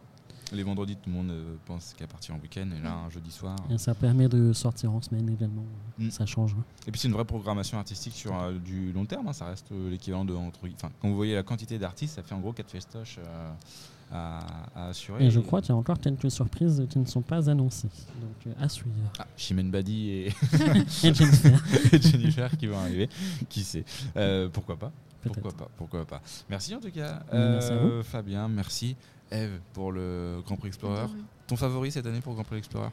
Les 0.53 0.63
vendredis, 0.63 0.95
tout 0.95 1.09
le 1.09 1.15
monde 1.15 1.31
euh, 1.31 1.55
pense 1.65 1.93
qu'à 1.97 2.05
partir 2.07 2.35
en 2.35 2.39
week-end, 2.39 2.67
et 2.77 2.81
là, 2.83 2.93
un 3.05 3.09
jeudi 3.09 3.31
soir. 3.31 3.55
Et 3.69 3.77
ça 3.77 3.93
permet 3.95 4.27
de 4.29 4.53
sortir 4.53 4.91
en 4.91 5.01
semaine 5.01 5.29
également. 5.29 5.63
Mm. 5.97 6.09
Ça 6.11 6.25
change. 6.25 6.53
hein. 6.57 6.63
Et 6.87 6.91
puis, 6.91 6.99
c'est 7.01 7.07
une 7.07 7.13
vraie 7.13 7.25
programmation 7.25 7.77
artistique 7.77 8.13
sur 8.13 8.33
euh, 8.39 8.53
du 8.53 8.91
long 8.93 9.05
terme, 9.05 9.27
hein, 9.27 9.33
ça 9.33 9.45
reste 9.47 9.71
euh, 9.71 9.89
l'équivalent 9.89 10.25
de. 10.25 10.33
Entre, 10.33 10.59
quand 11.01 11.09
vous 11.09 11.15
voyez 11.15 11.35
la 11.35 11.43
quantité 11.43 11.77
d'artistes, 11.79 12.15
ça 12.15 12.23
fait 12.23 12.35
en 12.35 12.39
gros 12.39 12.53
4 12.53 12.69
festoches 12.69 13.19
à, 14.11 14.39
à 14.75 14.87
assurer. 14.89 15.25
Et 15.25 15.31
je 15.31 15.39
crois 15.39 15.59
qu'il 15.61 15.69
y 15.69 15.71
a 15.71 15.75
encore 15.75 15.99
quelques 15.99 16.29
surprises 16.29 16.85
qui 16.89 16.99
ne 16.99 17.05
sont 17.05 17.21
pas 17.23 17.49
annoncées. 17.49 17.89
Donc 18.21 18.55
à 18.59 18.69
suivre. 18.69 18.95
Ah, 19.17 19.25
Chimène 19.35 19.71
Badi 19.71 20.09
et, 20.09 20.27
Et 21.03 21.13
Jennifer, 21.13 21.63
et 21.91 21.99
Jennifer 22.01 22.57
qui 22.57 22.67
vont 22.67 22.77
arriver, 22.77 23.09
qui 23.49 23.63
sait? 23.63 23.83
Pourquoi 24.51 24.77
pas? 24.77 24.91
Pourquoi 25.23 25.51
pas, 25.53 25.69
pourquoi 25.77 26.05
pas? 26.05 26.21
Merci 26.49 26.75
en 26.75 26.79
tout 26.81 26.91
cas, 26.91 27.23
Merci 27.31 27.69
à 27.71 27.75
Euh, 27.75 28.03
Fabien, 28.03 28.47
merci. 28.49 28.95
Eve 29.33 29.59
pour 29.73 29.91
le 29.91 30.41
Grand 30.45 30.55
Prix 30.55 30.69
Explorer. 30.69 31.07
Ton 31.47 31.55
favori 31.55 31.91
cette 31.91 32.05
année 32.05 32.21
pour 32.21 32.31
le 32.31 32.35
Grand 32.35 32.43
Prix 32.45 32.57
Explorer 32.57 32.89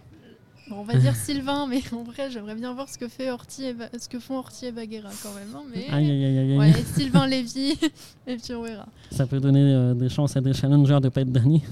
Bon, 0.68 0.76
on 0.80 0.84
va 0.84 0.94
dire 0.96 1.16
Sylvain, 1.16 1.66
mais 1.66 1.82
en 1.92 2.04
vrai, 2.04 2.30
j'aimerais 2.30 2.54
bien 2.54 2.72
voir 2.72 2.88
ce 2.88 2.96
que, 2.96 3.08
fait 3.08 3.30
Horty 3.30 3.64
et 3.64 3.74
ce 3.98 4.08
que 4.08 4.20
font 4.20 4.38
Horty 4.38 4.66
et 4.66 4.72
Baguera 4.72 5.10
quand 5.22 5.34
même. 5.34 5.48
hein, 5.56 5.62
mais... 5.74 5.88
Aïe, 5.90 6.08
aïe, 6.10 6.24
aïe, 6.24 6.38
aïe, 6.38 6.52
aïe. 6.52 6.58
Ouais, 6.58 6.72
Sylvain 6.94 7.26
Lévy, 7.26 7.72
et 8.26 8.36
puis 8.36 8.54
on 8.54 8.62
verra. 8.62 8.86
Ça 9.10 9.26
peut 9.26 9.40
donner 9.40 9.74
euh, 9.74 9.94
des 9.94 10.08
chances 10.08 10.36
à 10.36 10.40
des 10.40 10.52
challengers 10.52 11.00
de 11.02 11.08
pas 11.08 11.22
être 11.22 11.32
dernier. 11.32 11.62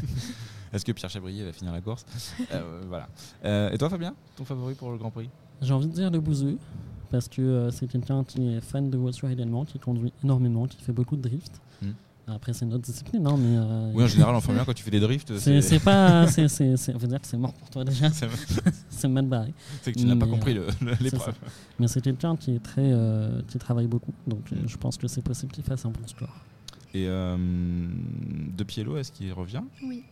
Est-ce 0.72 0.84
que 0.84 0.92
Pierre 0.92 1.10
Chabrier 1.10 1.44
va 1.44 1.52
finir 1.52 1.72
la 1.72 1.80
course? 1.80 2.04
Euh, 2.52 2.80
Voilà. 2.88 3.08
Euh, 3.44 3.70
et 3.70 3.78
toi 3.78 3.88
Fabien, 3.90 4.14
ton 4.36 4.44
favori 4.44 4.74
pour 4.74 4.90
le 4.90 4.96
Grand 4.98 5.10
Prix? 5.10 5.28
J'ai 5.60 5.72
envie 5.74 5.86
de 5.86 5.92
dire 5.92 6.10
le 6.10 6.18
bouseux, 6.18 6.58
parce 7.10 7.28
que 7.28 7.42
euh, 7.42 7.70
c'est 7.70 7.86
quelqu'un 7.86 8.24
qui 8.24 8.54
est 8.54 8.60
fan 8.60 8.90
de 8.90 8.96
voiture 8.96 9.28
également, 9.28 9.64
qui 9.64 9.78
conduit 9.78 10.12
énormément, 10.24 10.66
qui 10.66 10.82
fait 10.82 10.92
beaucoup 10.92 11.16
de 11.16 11.22
drift. 11.22 11.60
Hmm. 11.82 11.90
Après, 12.28 12.52
c'est 12.52 12.64
notre 12.66 12.84
discipline, 12.84 13.26
hein, 13.26 13.36
mais. 13.36 13.56
euh, 13.58 13.90
Oui, 13.94 14.04
en 14.04 14.06
général 14.06 14.34
en 14.34 14.40
Formule 14.40 14.62
1 14.62 14.64
quand 14.64 14.72
tu 14.74 14.84
fais 14.84 14.92
des 14.92 15.00
drifts, 15.00 15.36
c'est 15.38 15.60
c'est 15.60 15.62
c'est 15.62 15.78
pas. 15.80 16.26
c'est- 16.28 16.46
c'est- 16.48 16.76
c'est- 16.76 16.94
on 16.94 16.98
veut 16.98 17.08
dire 17.08 17.20
que 17.20 17.26
c'est 17.26 17.36
mort 17.36 17.52
pour 17.52 17.68
toi 17.68 17.84
déjà, 17.84 18.10
c'est- 18.10 18.28
c'est 18.90 19.08
mal 19.08 19.26
barré. 19.26 19.52
c'est 19.82 19.92
que 19.92 19.98
tu 19.98 20.06
n'as 20.06 20.14
pas 20.16 20.26
compris 20.26 20.54
le- 20.54 20.66
le- 20.82 20.94
c'est 20.94 21.02
l'épreuve. 21.02 21.34
Mais 21.80 21.88
c'est 21.88 22.00
quelqu'un 22.00 22.36
qui 22.36 22.54
est 22.54 22.62
très. 22.62 22.80
euh, 22.92 23.42
qui 23.48 23.58
travaille 23.58 23.88
beaucoup, 23.88 24.12
donc 24.28 24.40
euh, 24.52 24.56
je 24.66 24.76
pense 24.76 24.96
que 24.98 25.08
c'est 25.08 25.22
possible 25.22 25.50
qu'il 25.52 25.64
fasse 25.64 25.84
un 25.84 25.90
bon 25.90 26.06
score. 26.06 26.32
Et 26.94 27.06
euh, 27.08 27.36
De 28.56 28.64
Piello, 28.64 28.96
est-ce 28.96 29.10
qu'il 29.10 29.32
revient? 29.32 29.62
Oui. 29.84 30.04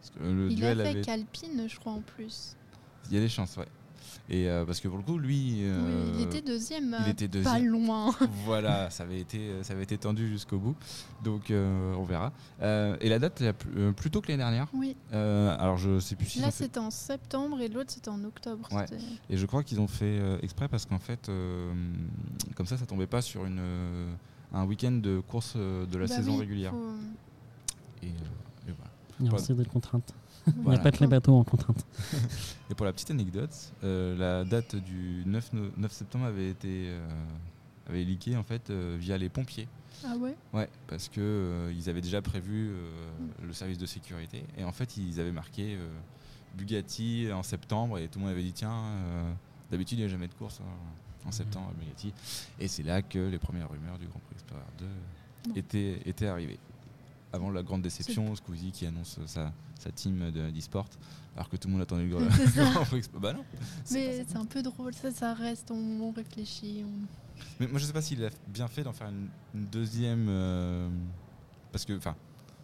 Parce 0.00 0.10
que 0.10 0.24
le 0.32 0.50
Il 0.50 0.54
a 0.64 0.74
duel 0.74 0.78
fait 0.78 0.88
avait. 0.88 1.00
qu'Alpine, 1.02 1.68
je 1.68 1.78
crois, 1.78 1.92
en 1.92 2.00
plus. 2.00 2.56
Il 3.10 3.14
y 3.14 3.18
a 3.18 3.20
des 3.20 3.28
chances, 3.28 3.56
ouais. 3.56 3.66
Et 4.30 4.48
euh, 4.48 4.64
parce 4.66 4.80
que 4.80 4.88
pour 4.88 4.98
le 4.98 5.04
coup, 5.04 5.16
lui. 5.18 5.60
euh, 5.62 6.04
Oui, 6.06 6.12
il 6.16 6.22
était 6.22 6.42
deuxième. 6.42 6.96
il 7.00 7.06
euh, 7.08 7.10
était 7.12 7.28
Pas 7.28 7.32
deuxième. 7.58 7.66
loin. 7.66 8.14
voilà, 8.44 8.90
ça 8.90 9.04
avait 9.04 9.20
été, 9.20 9.62
ça 9.62 9.72
avait 9.72 9.82
été 9.84 9.96
tendu 9.98 10.28
jusqu'au 10.28 10.58
bout. 10.58 10.76
Donc 11.24 11.50
euh, 11.50 11.94
on 11.94 12.04
verra. 12.04 12.32
Euh, 12.60 12.96
et 13.00 13.08
la 13.08 13.18
date, 13.18 13.42
plus, 13.52 13.70
euh, 13.80 13.92
tôt 14.10 14.20
que 14.20 14.28
l'année 14.28 14.42
dernière. 14.42 14.68
Oui, 14.74 14.96
Euh, 15.12 15.56
alors 15.58 15.76
je 15.78 15.98
sais 16.00 16.14
plus 16.16 16.26
si. 16.26 16.40
là 16.40 16.50
fait- 16.50 16.64
c'était 16.64 16.78
en 16.80 16.90
septembre 16.90 17.60
et 17.60 17.68
l'autre 17.68 17.90
c'était 17.90 18.10
en 18.10 18.22
octobre. 18.24 18.68
Ouais. 18.72 18.84
Et 19.30 19.36
je 19.36 19.46
crois 19.46 19.62
qu'ils 19.62 19.80
ont 19.80 19.88
fait 19.88 20.18
euh, 20.20 20.38
exprès 20.42 20.68
parce 20.68 20.84
qu'en 20.86 20.98
fait, 20.98 21.28
euh, 21.28 21.72
comme 22.54 22.66
ça, 22.66 22.76
ça 22.76 22.86
tombait 22.86 23.06
pas 23.06 23.22
sur 23.22 23.44
une, 23.46 23.58
euh, 23.60 24.12
un 24.52 24.64
week-end 24.66 24.92
de 24.92 25.20
course 25.20 25.54
euh, 25.56 25.86
de 25.86 25.98
la 25.98 26.06
Bah 26.06 26.14
saison 26.16 26.32
oui, 26.34 26.40
régulière. 26.40 26.70
faut- 26.72 26.94
Et, 28.02 28.06
euh, 28.08 28.68
et 28.68 28.72
voilà. 28.76 28.90
Il 29.20 29.26
y 29.26 29.28
a 29.30 29.34
aussi 29.34 29.54
des 29.54 29.64
contraintes. 29.64 30.14
Il 30.56 30.56
n'y 30.58 30.62
Voilà. 30.64 30.80
a 30.80 30.82
pas 30.82 30.90
que 30.92 31.00
les 31.00 31.06
bateaux 31.06 31.34
en 31.36 31.44
contrainte. 31.44 31.84
Et 32.70 32.74
pour 32.74 32.86
la 32.86 32.92
petite 32.92 33.10
anecdote, 33.10 33.54
euh, 33.84 34.16
la 34.16 34.44
date 34.44 34.76
du 34.76 35.22
9, 35.26 35.52
no- 35.52 35.70
9 35.76 35.92
septembre 35.92 36.24
avait 36.26 36.50
été 36.50 36.88
euh, 36.88 37.06
avait 37.88 38.04
leaké 38.04 38.36
en 38.36 38.42
fait 38.44 38.70
euh, 38.70 38.96
via 38.98 39.16
les 39.18 39.28
pompiers. 39.28 39.66
Ah 40.04 40.14
ouais? 40.16 40.34
Ouais, 40.52 40.68
parce 40.86 41.08
que 41.08 41.20
euh, 41.20 41.72
ils 41.76 41.88
avaient 41.90 42.00
déjà 42.02 42.20
prévu 42.22 42.68
euh, 42.70 42.90
le 43.46 43.52
service 43.52 43.78
de 43.78 43.86
sécurité 43.86 44.44
et 44.56 44.64
en 44.64 44.72
fait 44.72 44.96
ils 44.96 45.18
avaient 45.18 45.32
marqué 45.32 45.74
euh, 45.76 45.88
Bugatti 46.56 47.28
en 47.32 47.42
septembre 47.42 47.98
et 47.98 48.08
tout 48.08 48.18
le 48.18 48.24
monde 48.26 48.32
avait 48.34 48.42
dit 48.42 48.52
tiens 48.52 48.70
euh, 48.72 49.32
d'habitude 49.70 49.98
il 49.98 50.02
n'y 50.02 50.06
a 50.06 50.10
jamais 50.10 50.28
de 50.28 50.34
course 50.34 50.60
hein, 50.60 51.26
en 51.26 51.32
septembre 51.32 51.70
à 51.70 51.80
Bugatti 51.80 52.12
et 52.60 52.68
c'est 52.68 52.82
là 52.84 53.02
que 53.02 53.18
les 53.18 53.38
premières 53.38 53.70
rumeurs 53.70 53.98
du 53.98 54.06
Grand 54.06 54.20
Prix 54.20 54.34
Explorer 54.34 54.62
2 54.78 54.86
Bon. 55.48 55.54
étaient, 55.54 56.00
étaient 56.04 56.26
arrivées. 56.26 56.58
Avant 57.32 57.50
la 57.50 57.62
grande 57.62 57.82
déception, 57.82 58.34
Squeezie 58.36 58.72
qui 58.72 58.86
annonce 58.86 59.18
sa, 59.26 59.52
sa 59.78 59.90
team 59.92 60.30
de- 60.30 60.50
d'e-sport 60.50 60.86
alors 61.36 61.48
que 61.48 61.56
tout 61.56 61.68
le 61.68 61.72
monde 61.74 61.82
attendait 61.82 62.04
le 62.04 62.08
Grand. 62.16 62.20
Bah 63.20 63.32
non, 63.34 63.44
Mais 63.92 64.24
c'est 64.26 64.36
un 64.36 64.44
peu 64.46 64.62
drôle, 64.62 64.92
ça, 64.94 65.10
ça 65.12 65.34
reste, 65.34 65.70
on, 65.70 66.00
on 66.00 66.10
réfléchit. 66.10 66.84
on- 66.84 67.06
Mais 67.60 67.66
moi 67.68 67.78
je 67.78 67.84
sais 67.84 67.92
pas 67.92 68.02
s'il 68.02 68.24
a 68.24 68.30
bien 68.48 68.66
fait 68.66 68.82
d'en 68.82 68.92
faire 68.92 69.08
une, 69.08 69.28
une 69.54 69.66
deuxième 69.66 70.26
euh, 70.28 70.88
parce 71.70 71.84
que 71.84 71.96
enfin 71.96 72.16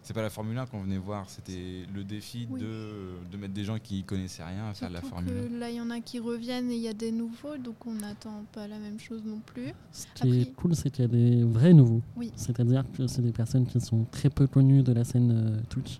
c'est 0.05 0.13
pas 0.13 0.21
la 0.21 0.29
Formule 0.29 0.55
1 0.57 0.67
qu'on 0.67 0.81
venait 0.81 0.99
voir, 0.99 1.27
c'était 1.29 1.83
le 1.93 2.03
défi 2.03 2.47
Oui. 2.49 2.61
de, 2.61 3.13
de 3.31 3.37
mettre 3.37 3.53
des 3.55 3.63
gens 3.63 3.79
qui 3.79 4.03
connaissaient 4.03 4.43
rien 4.43 4.69
à 4.69 4.73
faire 4.75 4.89
de 4.89 4.93
la 4.93 5.01
Formule 5.01 5.29
1. 5.31 5.47
que 5.49 5.59
là, 5.59 5.69
il 5.71 5.75
y 5.77 5.81
en 5.81 5.89
a 5.89 5.99
qui 5.99 6.19
reviennent 6.19 6.69
et 6.69 6.75
il 6.75 6.81
y 6.81 6.87
a 6.87 6.93
des 6.93 7.11
nouveaux, 7.11 7.57
donc 7.57 7.85
on 7.87 7.93
n'attend 7.93 8.45
pas 8.53 8.67
la 8.67 8.77
même 8.77 8.99
chose 8.99 9.23
non 9.25 9.39
plus. 9.45 9.73
Ce 9.91 10.05
qui 10.13 10.41
est 10.41 10.53
cool, 10.53 10.75
c'est 10.75 10.91
qu'il 10.91 11.01
y 11.03 11.05
a 11.05 11.11
des 11.11 11.43
vrais 11.43 11.73
nouveaux. 11.73 12.01
Oui. 12.15 12.31
C'est-à-dire 12.35 12.83
que 12.95 13.07
c'est 13.07 13.23
des 13.23 13.31
personnes 13.31 13.65
qui 13.65 13.81
sont 13.81 14.05
très 14.11 14.29
peu 14.29 14.45
connues 14.47 14.83
de 14.83 14.93
la 14.93 15.03
scène 15.03 15.31
euh, 15.31 15.61
Twitch. 15.69 15.99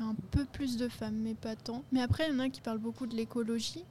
Un 0.00 0.14
peu 0.32 0.44
plus 0.44 0.76
de 0.76 0.88
femmes, 0.88 1.16
mais 1.22 1.34
pas 1.34 1.56
tant. 1.56 1.82
Mais 1.92 2.02
après, 2.02 2.24
il 2.28 2.32
y 2.34 2.36
en 2.36 2.40
a 2.40 2.48
qui 2.50 2.60
parlent 2.60 2.78
beaucoup 2.80 3.06
de 3.06 3.14
l'écologie. 3.16 3.84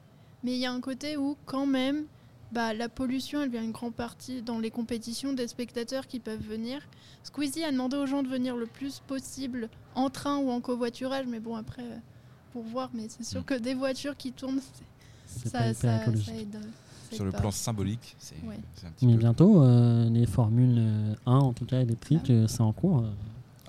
Mais 0.43 0.51
il 0.53 0.59
y 0.59 0.65
a 0.65 0.71
un 0.71 0.81
côté 0.81 1.17
où, 1.17 1.35
quand 1.45 1.65
même, 1.65 2.03
bah, 2.51 2.73
la 2.73 2.89
pollution, 2.89 3.41
elle 3.41 3.49
vient 3.49 3.63
une 3.63 3.71
grande 3.71 3.93
partie 3.93 4.41
dans 4.41 4.59
les 4.59 4.71
compétitions 4.71 5.33
des 5.33 5.47
spectateurs 5.47 6.07
qui 6.07 6.19
peuvent 6.19 6.41
venir. 6.41 6.81
Squeezie 7.23 7.63
a 7.63 7.71
demandé 7.71 7.97
aux 7.97 8.05
gens 8.05 8.23
de 8.23 8.27
venir 8.29 8.55
le 8.55 8.65
plus 8.67 9.01
possible 9.05 9.69
en 9.95 10.09
train 10.09 10.37
ou 10.37 10.49
en 10.49 10.61
covoiturage. 10.61 11.25
Mais 11.27 11.39
bon, 11.39 11.55
après, 11.55 11.83
euh, 11.83 11.97
pour 12.53 12.63
voir. 12.63 12.89
Mais 12.93 13.07
c'est 13.09 13.23
sûr 13.25 13.41
Mm. 13.41 13.45
que 13.45 13.53
des 13.55 13.73
voitures 13.73 14.15
qui 14.15 14.31
tournent, 14.31 14.61
ça, 15.27 15.73
ça, 15.73 16.05
aide. 16.05 16.59
Sur 17.11 17.23
le 17.25 17.31
pas. 17.31 17.39
plan 17.39 17.51
symbolique, 17.51 18.15
c'est 18.19 18.35
Ouais. 18.45 18.59
un 18.85 18.91
petit 18.91 19.05
Mais 19.05 19.13
peu. 19.13 19.19
bientôt, 19.19 19.61
euh, 19.63 20.09
les 20.09 20.25
Formules 20.25 20.75
euh, 20.77 21.15
1, 21.25 21.37
en 21.37 21.53
tout 21.53 21.65
cas 21.65 21.79
électriques, 21.81 22.29
euh, 22.29 22.47
c'est 22.47 22.61
en 22.61 22.73
cours. 22.73 23.03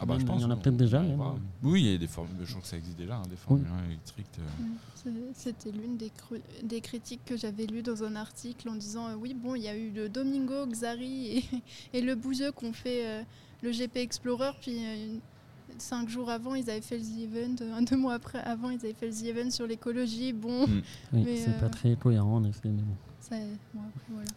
Ah 0.00 0.06
bah, 0.06 0.14
je 0.14 0.18
Même, 0.18 0.26
pense, 0.28 0.40
il 0.40 0.42
y 0.42 0.46
en 0.46 0.50
a 0.50 0.56
peut-être 0.56 0.76
déjà, 0.76 1.00
hein. 1.00 1.34
Oui, 1.62 1.82
il 1.82 1.90
y 1.90 1.94
a 1.94 1.98
des 1.98 2.06
formules, 2.06 2.34
je 2.44 2.50
crois 2.50 2.62
que 2.62 2.68
ça 2.68 2.76
existe 2.76 2.96
déjà, 2.98 3.16
hein, 3.16 3.22
des 3.28 3.36
Formules 3.36 3.66
1 3.66 3.86
électriques. 3.86 4.26
Mm. 4.38 4.64
C'est- 4.94 5.10
C'était 5.34 5.70
l'une 5.70 5.96
des, 5.96 6.10
cru- 6.10 6.40
des 6.62 6.80
critiques 6.80 7.24
que 7.24 7.36
j'avais 7.36 7.66
lues 7.66 7.82
dans 7.82 8.04
un 8.04 8.14
article 8.16 8.68
en 8.68 8.74
disant 8.76 9.08
euh, 9.08 9.14
oui, 9.14 9.34
bon, 9.34 9.54
il 9.54 9.62
y 9.62 9.68
a 9.68 9.76
eu 9.76 9.90
le 9.90 10.08
Domingo, 10.08 10.66
Xari 10.66 11.38
et, 11.38 11.44
et 11.94 12.00
le 12.00 12.14
Bouzeux 12.14 12.52
qui 12.52 12.64
ont 12.66 12.72
fait 12.72 13.06
euh, 13.06 13.22
le 13.62 13.70
GP 13.72 13.96
Explorer, 13.96 14.50
puis 14.60 14.76
euh, 14.84 15.06
une- 15.06 15.20
cinq 15.78 16.08
jours 16.08 16.30
avant, 16.30 16.54
ils 16.54 16.68
avaient 16.70 16.80
fait 16.80 16.98
le 16.98 17.04
The 17.04 17.18
Event, 17.34 17.56
euh, 17.62 17.80
deux 17.90 17.96
mois 17.96 18.14
après, 18.14 18.38
avant, 18.40 18.70
ils 18.70 18.78
avaient 18.80 18.94
fait 18.94 19.06
le 19.08 19.12
The 19.14 19.24
Event 19.36 19.50
sur 19.50 19.66
l'écologie. 19.66 20.32
Bon, 20.32 20.66
Mm. 20.66 20.82
Oui, 21.12 21.38
c'est 21.44 21.50
euh, 21.50 21.60
pas 21.60 21.68
très 21.70 21.96
cohérent 21.96 22.36
en 22.36 22.44
effet. 22.44 22.68
Mais 22.68 22.82
bon. 22.82 22.94
ça, 23.20 23.36
bon, 23.74 23.80
après, 23.88 24.06
voilà. 24.10 24.28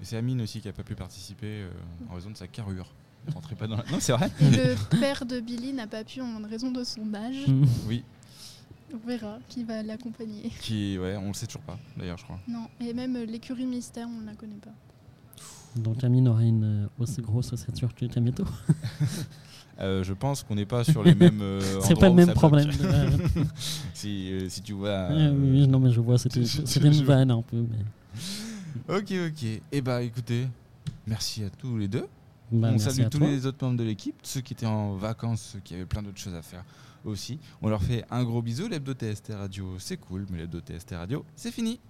Et 0.00 0.04
c'est 0.04 0.16
Amine 0.16 0.40
aussi 0.42 0.60
qui 0.60 0.68
a 0.68 0.72
pas 0.72 0.82
pu 0.82 0.94
participer 0.94 1.62
euh, 1.62 1.70
en 2.10 2.14
raison 2.14 2.30
de 2.30 2.36
sa 2.36 2.46
carrure. 2.48 2.92
Il 3.28 3.34
rentrait 3.34 3.54
pas 3.54 3.66
dans 3.66 3.76
la... 3.76 3.84
Non, 3.90 3.98
c'est 4.00 4.12
vrai 4.12 4.30
Et 4.40 4.50
le 4.50 4.74
père 5.00 5.24
de 5.24 5.40
Billy 5.40 5.72
n'a 5.72 5.86
pas 5.86 6.04
pu 6.04 6.20
en 6.20 6.42
raison 6.48 6.70
de 6.70 6.82
son 6.84 7.14
âge. 7.14 7.46
Mm. 7.46 7.64
Oui, 7.88 8.04
On 8.92 9.06
verra 9.06 9.38
qui 9.48 9.62
va 9.64 9.82
l'accompagner. 9.82 10.50
qui, 10.60 10.98
ouais, 10.98 11.16
on 11.16 11.28
le 11.28 11.34
sait 11.34 11.46
toujours 11.46 11.62
pas, 11.62 11.78
d'ailleurs, 11.96 12.18
je 12.18 12.24
crois. 12.24 12.38
Non, 12.48 12.66
et 12.80 12.92
même 12.92 13.16
euh, 13.16 13.24
l'écurie 13.24 13.66
mystère, 13.66 14.08
on 14.08 14.20
ne 14.22 14.26
la 14.26 14.34
connaît 14.34 14.54
pas. 14.56 14.72
Donc 15.76 16.04
Amine 16.04 16.28
aurait 16.28 16.48
une 16.48 16.84
euh, 16.84 16.86
aussi 16.98 17.22
grosse 17.22 17.52
ossature 17.52 17.94
que 17.94 18.04
Kameto. 18.06 18.44
Euh, 19.80 20.04
je 20.04 20.12
pense 20.12 20.42
qu'on 20.42 20.54
n'est 20.54 20.66
pas 20.66 20.84
sur 20.84 21.02
les 21.02 21.14
mêmes. 21.14 21.40
euh, 21.40 21.80
c'est 21.80 21.98
pas 21.98 22.08
le 22.08 22.14
même 22.14 22.34
problème. 22.34 22.70
si, 23.94 24.30
euh, 24.30 24.48
si 24.48 24.60
tu 24.60 24.74
vois. 24.74 24.90
euh, 24.90 25.32
oui, 25.34 25.66
non, 25.66 25.80
mais 25.80 25.90
je 25.90 26.00
vois, 26.00 26.18
c'était 26.18 26.42
une 26.42 27.02
vanne 27.04 27.30
un 27.30 27.42
peu. 27.42 27.56
Mais... 27.56 28.94
Ok, 28.94 29.12
ok. 29.28 29.60
Et 29.72 29.80
bah 29.80 30.02
écoutez, 30.02 30.46
merci 31.06 31.42
à 31.42 31.48
tous 31.50 31.78
les 31.78 31.88
deux. 31.88 32.06
Bah, 32.52 32.70
on 32.74 32.78
salue 32.78 33.08
tous 33.08 33.18
toi. 33.18 33.28
les 33.28 33.46
autres 33.46 33.64
membres 33.64 33.78
de 33.78 33.84
l'équipe, 33.84 34.16
ceux 34.22 34.42
qui 34.42 34.52
étaient 34.52 34.66
en 34.66 34.94
vacances, 34.96 35.52
ceux 35.54 35.60
qui 35.60 35.74
avaient 35.74 35.86
plein 35.86 36.02
d'autres 36.02 36.18
choses 36.18 36.34
à 36.34 36.42
faire 36.42 36.64
aussi. 37.04 37.40
On 37.62 37.68
leur 37.68 37.82
fait 37.82 38.04
un 38.10 38.24
gros 38.24 38.42
bisou. 38.42 38.68
L'hebdo 38.68 38.92
TST 38.92 39.32
Radio, 39.34 39.74
c'est 39.78 39.96
cool, 39.96 40.26
mais 40.30 40.38
l'hebdo 40.38 40.60
TST 40.60 40.90
Radio, 40.92 41.24
c'est 41.34 41.50
fini. 41.50 41.80